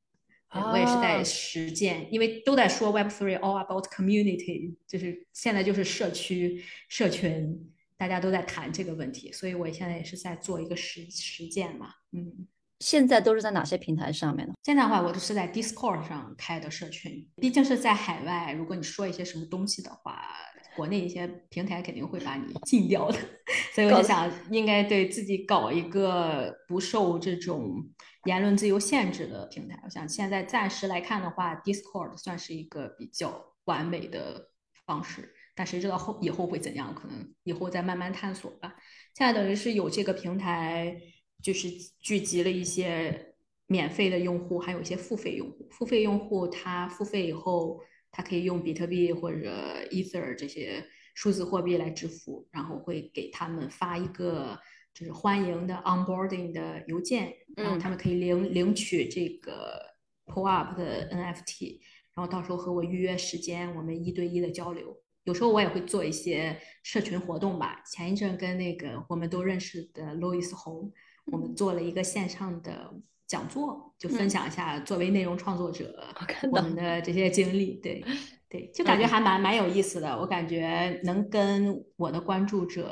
[0.52, 12.48] 我也是在实践，因为都在说 Web Three all about community，就是现在就是社区社群，大家都在谈这个问题，所以我现在也是在做一个实实践嘛，嗯。
[12.80, 14.54] 现在都是在哪些平台上面呢？
[14.64, 17.28] 现在的话，我都是在 Discord 上开的社群。
[17.36, 20.24] 毕竟是在海外，如果你说一些什么东西的话，
[20.78, 23.18] 国内一些平台肯定会把你禁掉的。
[23.76, 27.86] 所以我就想，应该对自己搞一个不受这种
[28.26, 29.80] 言论自由限制的平台。
[29.84, 34.50] 我想现在暂时来看的话，Discord 算是一个比较完美的
[34.86, 35.34] 方式。
[35.56, 36.96] 但谁知道后以后会怎样？
[36.96, 38.76] 可能以后再慢慢探索吧。
[39.14, 40.96] 现在等于是有这个平台，
[41.44, 43.36] 就是聚集了一些
[43.68, 45.68] 免费的用户，还有一些付费用户。
[45.70, 54.58] 付费用户他付费以后，他可以用比特币或者 Ether 这些数字货币来支付，然后会给他们发一个
[54.94, 59.80] 就是欢迎的 onboarding 的邮件，然后他们可以领领取这个
[60.26, 61.80] pull up 的 NFT，
[62.14, 65.02] 然后到时候和我预约时间，我们一对一的交流。
[65.26, 67.84] 有时候我也会做一些社群活动吧。
[67.86, 70.92] 前一阵跟那个我们都认识的 Louis 红，
[71.32, 72.92] 我们做了一个线上的
[73.28, 76.04] 讲座，就分享一下作为内容创作者
[76.52, 77.74] 我们的这些经历。
[77.76, 78.04] 对
[78.50, 80.18] 对，就感觉还蛮蛮有意思的。
[80.20, 82.92] 我感觉能跟我的关注者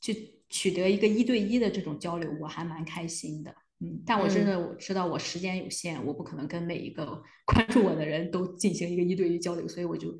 [0.00, 0.14] 就
[0.52, 3.50] 取得一个一对一的这种交流，我还蛮开心的。
[3.80, 10.16] 嗯，但我真的我知道我时间有限，我不可能跟每一个 关注我的人都进行一个一对一交流，所以我就。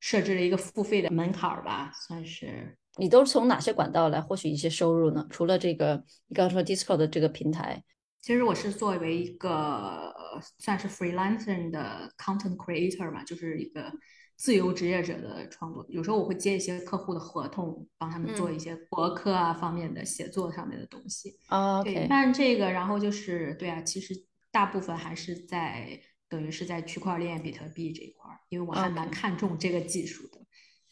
[0.00, 2.76] 设置了一个付费的门槛儿吧，算是。
[2.98, 5.26] 你都是从哪些管道来获取一些收入呢？
[5.30, 7.82] 除了这个你刚刚说 Discord 的这个平台，
[8.20, 10.12] 其实我是作为一个
[10.58, 13.90] 算是 freelancer 的 content creator 嘛，就是一个
[14.36, 15.84] 自由职业者的创作。
[15.88, 21.36] 有时候我会接一些客户的合同，帮他们做一些博客啊方面的写作上面的东西。
[21.48, 22.06] 哦，对。
[22.08, 24.14] 但这个，然后就是对啊，其实
[24.50, 26.00] 大部分还是在。
[26.26, 30.40] 等于是在区块链、比特币这一块儿，因为我还蛮看重这个技术的。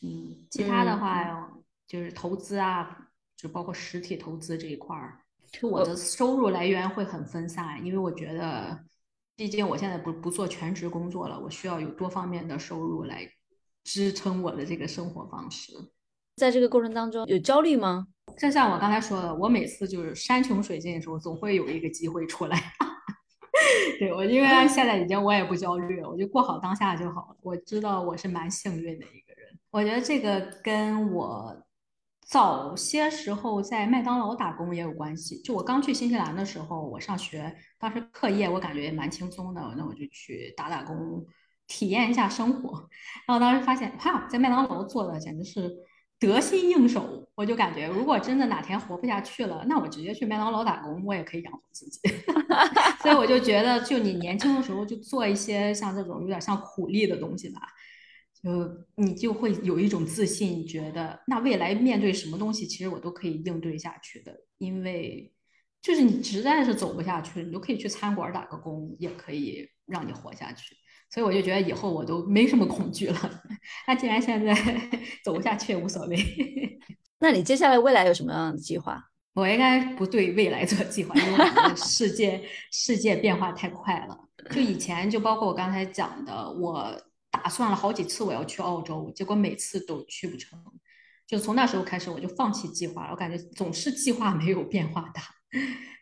[0.02, 1.50] 嗯，其他的话
[1.84, 5.18] 就是投资啊，就包括实体投资这一块儿，
[5.50, 8.78] 就我的收入来源会很分散，因为我觉得，
[9.36, 13.28] 毕竟我现在不不做全职工作了，我需要有多方面的收入来
[13.84, 15.72] 支撑我的这个生活方式。
[16.36, 18.06] 在这个过程当中有焦虑吗？
[18.38, 22.58] 就像我刚才说的，我每次就是山穷水尽的时候，总会有一个机会出来。
[23.98, 27.36] 对我，因为现在已经我也不焦虑了，我就过好当下就好了。
[27.42, 29.58] 我知道我是蛮幸运的一个人。
[29.70, 31.54] 我觉得这个跟我
[32.32, 35.38] 早些时候在麦当劳打工也有关系。
[35.42, 41.26] 就我刚去新西兰的时候，我上学，当时课业我感觉也蛮轻松的，那我就去打打工，
[41.66, 42.88] 体验一下生活。
[43.26, 45.70] 然后当时发现，哇，在麦当劳做的简直是。
[46.18, 51.98] 得心应手，我就感觉，如果真的哪天活不下去了，那我直接去麦当劳打工，我也可以养活自己。
[53.02, 57.60] 所以我就觉得，就你年轻的时候就做一些像这种有点像苦力的东西吧，
[58.42, 64.34] 就你就会有一种自信，觉得那未来面对什么东西，其实我都可以应对下去的。
[64.58, 65.32] 因为
[65.80, 70.74] 就是你实在是走不下去，你都可以去餐馆打个工，也可以让你活下去。
[71.10, 73.42] 所以我就觉得以后我都没什么恐惧了。
[73.86, 74.54] 那既然现在
[75.24, 76.16] 走不下去也无所谓。
[77.20, 79.00] 那你接下来未来有什么样的计划？
[79.34, 84.18] 我应该不对未来做计划，因为我感觉世界世界变化太快了。
[84.50, 86.92] 就以前就包括我刚才讲的，我
[87.32, 90.56] 打算了好几次我要去澳洲，结果每次都去不成。
[91.26, 95.22] 就从那时候开始我就放弃计划了，我感觉总是计划没有变化大。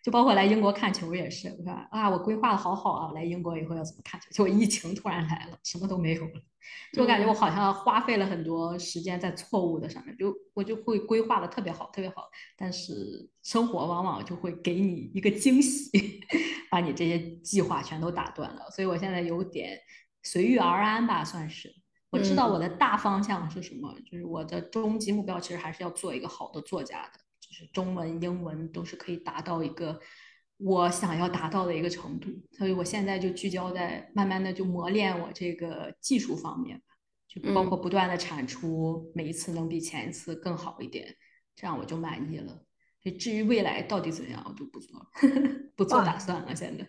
[0.03, 4.26] 就包括来英国看球也是，我说啊，我规划的好好啊，来英国以后要怎么看球？
[4.31, 6.33] 结果疫情突然来了，什么都没有了。
[6.93, 15.91] 就我感觉我好像花费了很多时间在错误的上面，就我就会规划的特别好，特别好，但是生活往往就会给你一个惊喜，
[16.70, 18.70] 把你这些计划全都打断了。
[18.70, 19.78] 所以我现在有点
[20.22, 21.74] 随遇而安吧，算是。
[22.10, 27.20] 我知道我的大方向是什么，就是我的终极目标其实还是要做一个好的作家的。
[27.40, 30.00] 就是中文、英文都是可以达到一个
[30.58, 36.84] 我想要达到的一个程度，所以我现在就聚焦在慢慢的就磨练我这个技术方面吧，
[37.26, 41.16] 就包括不断的产出，每一次能比前一次更好一点，
[41.56, 42.62] 这样我就满意了。
[43.18, 45.00] 至于未来到底怎样，我就不做
[45.74, 46.54] 不做打算了。
[46.54, 46.86] 现在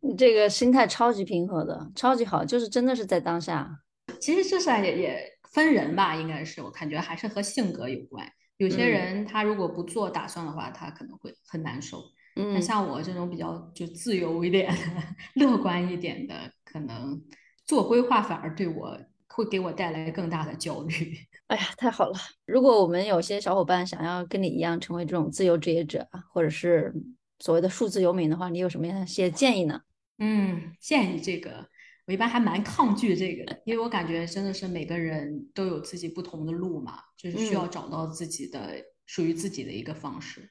[0.00, 3.80] 你这个心态超级平和的，超级好，就是真的是在当下。
[4.20, 8.26] 其实这是也也分人吧，应该是我感觉还是和性格有关。
[8.58, 12.02] 有些人他如果不做打算的话，他可能会很难受。
[12.36, 14.72] 嗯，那像我这种比较就自由一点、
[15.34, 16.34] 乐观一点的，
[16.64, 17.20] 可能
[17.64, 20.94] 做规划反而对我会给我带来更大的焦虑。
[21.48, 22.18] 哎呀，太好了！
[22.44, 26.92] 如果我们有些小伙伴想要跟你一样成为这种自由职业者，或者是
[27.38, 29.80] 所谓的数字游民的话，你有什么样一些建议呢？
[30.18, 31.68] 嗯，建议这个。
[32.06, 38.76] 我一般还蛮抗拒这个的，因为我感觉真的是每个人都有自己不同的路嘛，就是需要找到自己的
[39.06, 40.48] 属于自己的一个方式。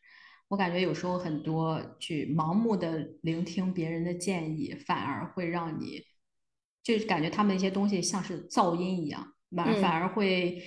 [0.49, 6.01] 我感觉有时候很多去盲目的聆听别人的建议，反而会让你
[6.83, 9.25] 就是感觉他们一些东西像是噪音一样，
[9.55, 10.61] 反反而会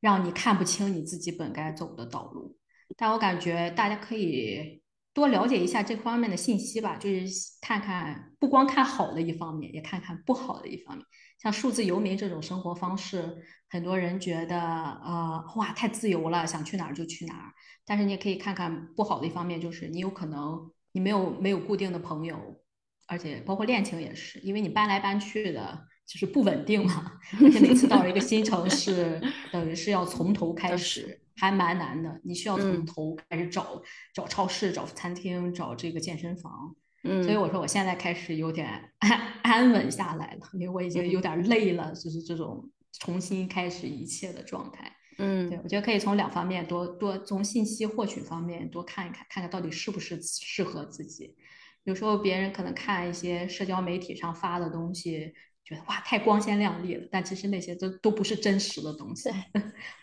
[0.00, 2.54] 让你看不清你自己本该走的道路。
[2.98, 4.82] 但我感觉大家可以
[5.14, 7.24] 多了解一下这方面的信息吧，就是
[7.62, 11.06] 看看不光看好的一方面，也看看不好的一方面。
[11.40, 13.36] 像数字游民这种生活方式，
[13.68, 17.52] 很多人觉得呃哇太自由了，想去哪儿就去哪儿。
[17.86, 22.60] 但是你也可以看看不好的一方面，就是你有可能你没有没有固定的朋友，
[23.06, 27.12] 而且包括恋情也是，因为你搬来搬去的，就是不稳定嘛。
[27.40, 29.20] 而且每次到了一个新城市，
[29.52, 32.20] 等于是要从头开 始，还蛮难的。
[32.24, 33.82] 你需要从头开始找
[34.12, 36.74] 找超市、找餐厅、找这个健身房。
[37.02, 38.66] 嗯，所以我说我现在开始有点
[38.98, 39.10] 安
[39.42, 42.70] 安稳下来了，因为我已经有点累了，就是这种
[43.00, 44.90] 重新开始一切的状态。
[45.18, 51.36] 嗯，对，我觉得可以从两方面多多从信息获取方面多看一看，看看到底是不是适合自己。
[51.84, 59.30] 有时候别人可能看一些社交媒体上发的东西，觉得哇太光鲜亮丽了，但其实那些都都不是真实的东西。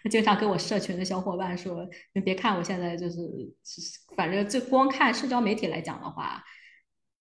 [0.03, 3.19] 我 经常跟我社群的小伙伴说，你别看我现在就是，
[4.15, 6.43] 反正就光看社交媒体来讲的话。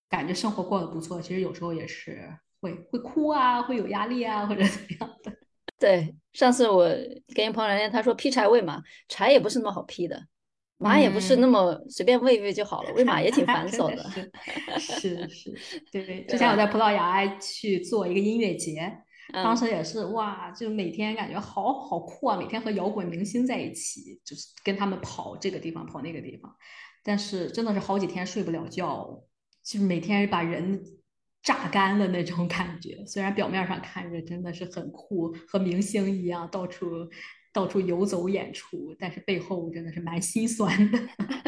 [0.09, 5.32] 感觉生活过得不错，其实有时候也是会会哭啊，会有压力啊，或者怎么样的。
[5.78, 6.88] 对，上次我
[7.32, 10.26] 跟一朋友聊天，他说劈柴喂马，柴也不是那么好劈的，
[10.81, 14.03] 马也不是那么随便喂一喂就好了，喂马也挺繁 琐的。
[14.78, 15.53] 是是，
[15.93, 16.24] 对 对。
[16.24, 18.91] 之前我在葡萄牙去做一个音乐节，
[19.33, 26.51] 当时也是哇，就每天感觉好好酷啊，每天和摇滚明星在一起，就是跟他们跑这个地方跑那个地方，
[27.05, 29.22] 但是真的是好几天睡不了觉。
[29.62, 30.83] 就是每天把人
[31.43, 36.87] 榨干的那种感觉，虽然表面上看着真的是很酷，和明星一样到处
[37.53, 40.98] 到处游走演出，但是背后真的是蛮心酸的。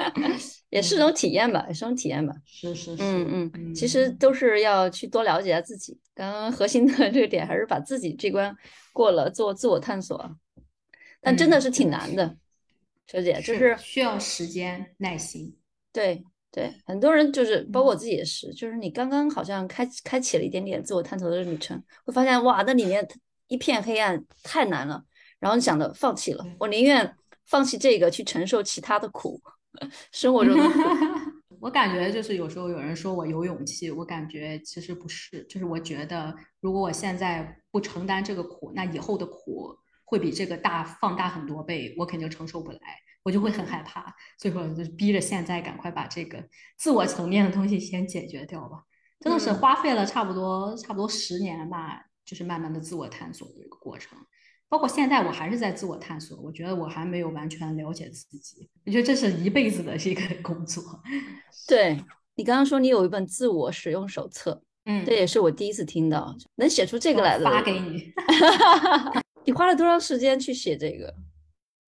[0.70, 2.34] 也是种体验吧，也是种体验吧。
[2.46, 5.98] 是是是，嗯嗯，其实都是要去多了解下自己。
[6.14, 8.54] 刚刚核心的这个点还是把自己这关
[8.92, 10.36] 过了，做自我探索。
[11.20, 12.36] 但真的是挺难的，
[13.06, 15.56] 秋姐，就是需要时间、耐心。
[15.92, 16.24] 对。
[16.54, 23.08] 对，很多人就是包括我自己也是，就是你刚刚好像开开启了一点点自我探索的旅程，会发现哇，那里面
[23.48, 25.02] 一片黑暗，太难了。
[25.42, 27.16] 然后你想的放弃了，我宁愿
[27.46, 29.40] 放弃这个去承受其他的苦，
[30.12, 30.78] 生活中的苦。
[31.58, 42.78] 我感觉就是有时候有人说我有勇气，我感觉其实不是，就是我觉得如果我现在不承担这个苦，那以后的苦会比这个大放大很多倍，我肯定承受不来。
[43.24, 46.44] 我就会很害怕，所以说就逼着现在赶快把这个
[46.76, 48.82] 自我层面的东西先解决掉吧。
[49.20, 54.18] 真的是花费了差不多差不多十年吧，就是慢慢的自我探索的一个过程。
[54.72, 58.66] 包括现在我还是在自我探索，我觉得我还没有完全了解自己。
[58.86, 60.82] 我觉得这是一辈子的一个 工作。
[61.68, 62.02] 对
[62.36, 67.44] 你刚刚说你有一本自我使用手册，嗯，这也是我第一次听到，能写出这个来的。
[67.44, 68.10] 发给你。
[69.44, 71.14] 你花了多长时间去写这个？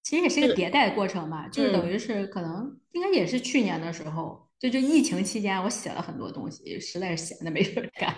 [0.03, 8.15] 其实也是一个迭代的过程吧，就是等于是可能应该也是去年的时候，就就疫情期间，我写了很多东西，实在是闲的没事儿干。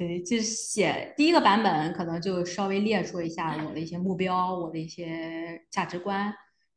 [0.00, 6.24] 对，就是写第一个版本，可能就稍微列出一下我的一些目标，我的一些价值观，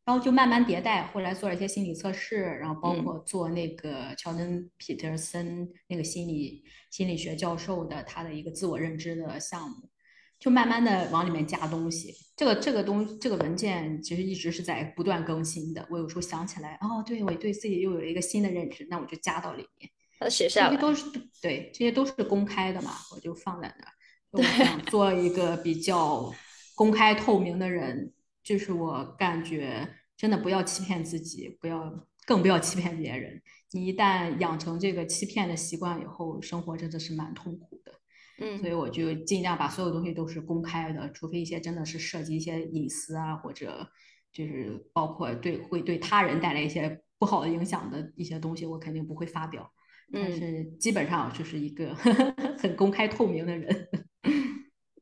[0.03, 1.03] 然后就慢慢迭代。
[1.03, 9.89] 后来做了一些心理测试，然后包括做那个乔登·皮特森那个心理心理学教授的他的一个自我认知的项目。
[10.37, 15.87] 就慢慢的往里面加东西，这个这个东这个文件其实一直是在不断更新的。
[15.89, 19.89] 我有时候想起来，哦，对我对自己又有一个新的认知，那我就加到里面。
[20.23, 21.05] 它写下来，这些都是
[21.41, 23.91] 对，这些都是公开的嘛，我就放在那儿。
[24.31, 26.33] 我想做一个比较
[26.73, 28.11] 公开透明的人，
[28.43, 33.41] 就是我感觉真的不要欺骗自己，不要更不要欺骗别人。
[33.73, 37.91] 你一旦养成这个欺骗的习惯以后，生活真的是蛮痛苦的。
[38.39, 43.87] 嗯，所以我就尽量把所有东西都是公开的，除非一些真的是涉及一些隐私啊，或者
[44.31, 49.71] 就是包括对会对他人带来一些不好的影响的一些东西，我肯定不会发表。
[50.13, 51.93] 但是基本上就是一个
[52.57, 53.89] 很公开透明的人。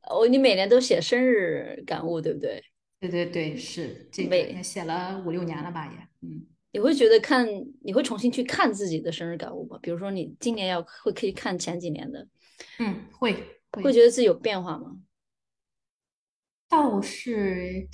[0.09, 2.63] 哦，你每年都写生日感悟，对不对？
[2.99, 6.47] 对对对，是这个也写了五六年了吧，也嗯。
[6.73, 7.45] 你会觉得看
[7.83, 9.77] 你会重新去看自己的生日感悟吗？
[9.81, 12.25] 比如说你今年要会可以看前几年的。
[12.79, 13.33] 嗯，会
[13.71, 14.97] 会觉得自己有变化吗？
[16.69, 17.87] 倒是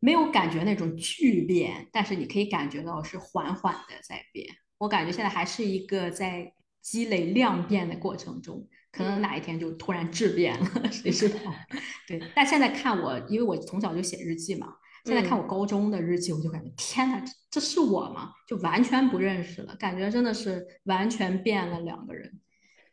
[0.00, 4.46] 没有感觉那种巨变，但是你可以感觉到是缓缓的在变。
[4.78, 6.52] 我感觉现在还是一个在
[6.82, 11.38] 积累量变的过程中，可能哪一天就突然质变了， 谁知道？
[12.08, 14.74] 对，但现在看我，因为我从小就写日记嘛，
[15.04, 18.32] 现在看我高中的日记，我就感觉天呐，这这是我吗？
[18.46, 22.40] 就完全不认识了，感觉真的是完全变了两个人。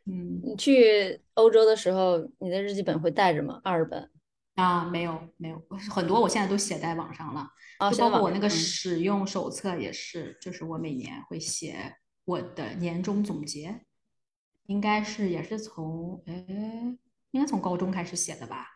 [0.06, 3.60] 嗯，你去欧洲的时候，你的日记本会带着吗？
[3.64, 4.08] 二本？
[4.54, 7.46] 啊，没有没有，很多我现在都写在网上了，
[7.78, 11.94] 哦，就包括我那个使用手册也是，就是我每年会写
[12.30, 13.80] 我的年终总结，
[14.66, 16.46] 应该是也是从哎，
[17.32, 18.68] 应该从高中开始写的吧？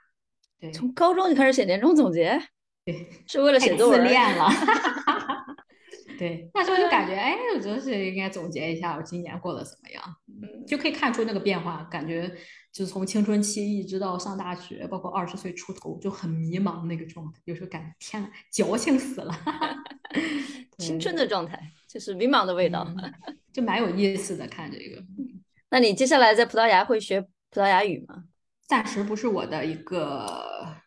[0.59, 2.36] 对，从高中就开始写年终总结，
[2.84, 4.00] 对，是为了写作文。
[4.00, 4.48] 自恋了。
[6.18, 11.84] 对，那时候就感觉，哎，我觉得是应该总结一下我今年过得怎么样，嗯就可以看出那个变化。
[11.90, 12.32] 感觉
[12.72, 17.40] 就从青春期一直到上大学，包括二十岁出头，就很迷茫那个状态。
[17.44, 19.32] 有时候感觉天呐，矫情死了
[20.78, 21.61] 青春的状态
[21.95, 22.84] 就是迷茫的味道。
[22.86, 23.12] 嗯
[23.55, 24.45] 就蛮有意思的。
[24.49, 25.01] 看这个，
[25.70, 27.28] 那你接下来在葡萄牙会学葡
[27.61, 28.24] 萄牙语吗？
[28.66, 30.26] 暂时不是我的一个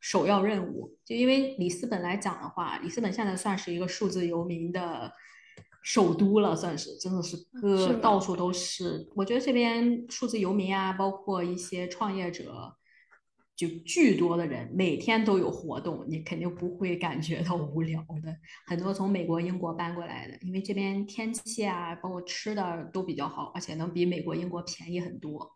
[0.02, 5.10] 首要任务，就因为里斯本来讲的话，里斯本现在算是一个数字游民的
[5.82, 9.08] 首都了，算是真的是是各到处都是。
[9.16, 12.76] 我觉得这边数字游民啊，包括一些创业者，
[13.58, 18.34] 就巨多的人，每天都有活动，你肯定不会感觉到无聊的。
[18.68, 25.52] 很多从美国、英国搬过来的，因为这边天气啊，包括吃的都比较好，而且能比美国、英国便宜很多。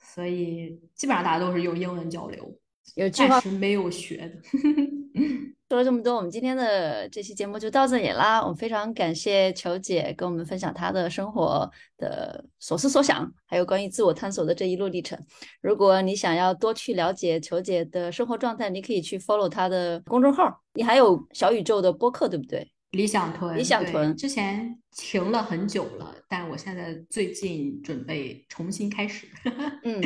[0.00, 2.58] 所以基本上大家都是用英文交流，
[2.96, 4.42] 有计划暂时没有学的。
[5.68, 8.40] 说了这么多，我们今天的这期节目就到这里啦。
[8.40, 15.18] 我们非常感谢球姐跟我们分享她的生活的所思所想，还有关于自我探索的这一路历程。
[15.60, 20.58] 如果你想要多去了解球姐的生活状态，你可以去 follow 她的公众号。
[20.72, 22.66] 你还有小宇宙的播客，对不对？
[22.92, 29.26] 理想屯，理想对屯之前停了很久了，但我现在最近准备重新开始。
[29.84, 30.02] 嗯，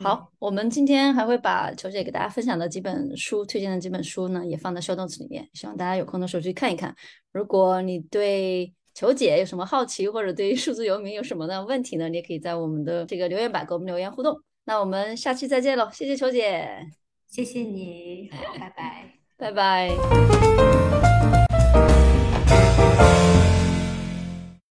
[0.00, 6.94] 好，我们今天还会把球姐给大家分享的几本书，推荐的几本书呢，也放在 show notes 里面，希望大家有空的时候去看一看。
[7.32, 14.38] 如果你对球姐有什么好奇，或者对于数字游民有什么的问题呢，你也可以在我们的这个留言板给我们留言互动。
[14.64, 16.68] 那我们下期再见喽，谢谢球姐，
[17.28, 19.12] 谢谢你，好，拜拜。
[19.38, 21.45] 拜拜。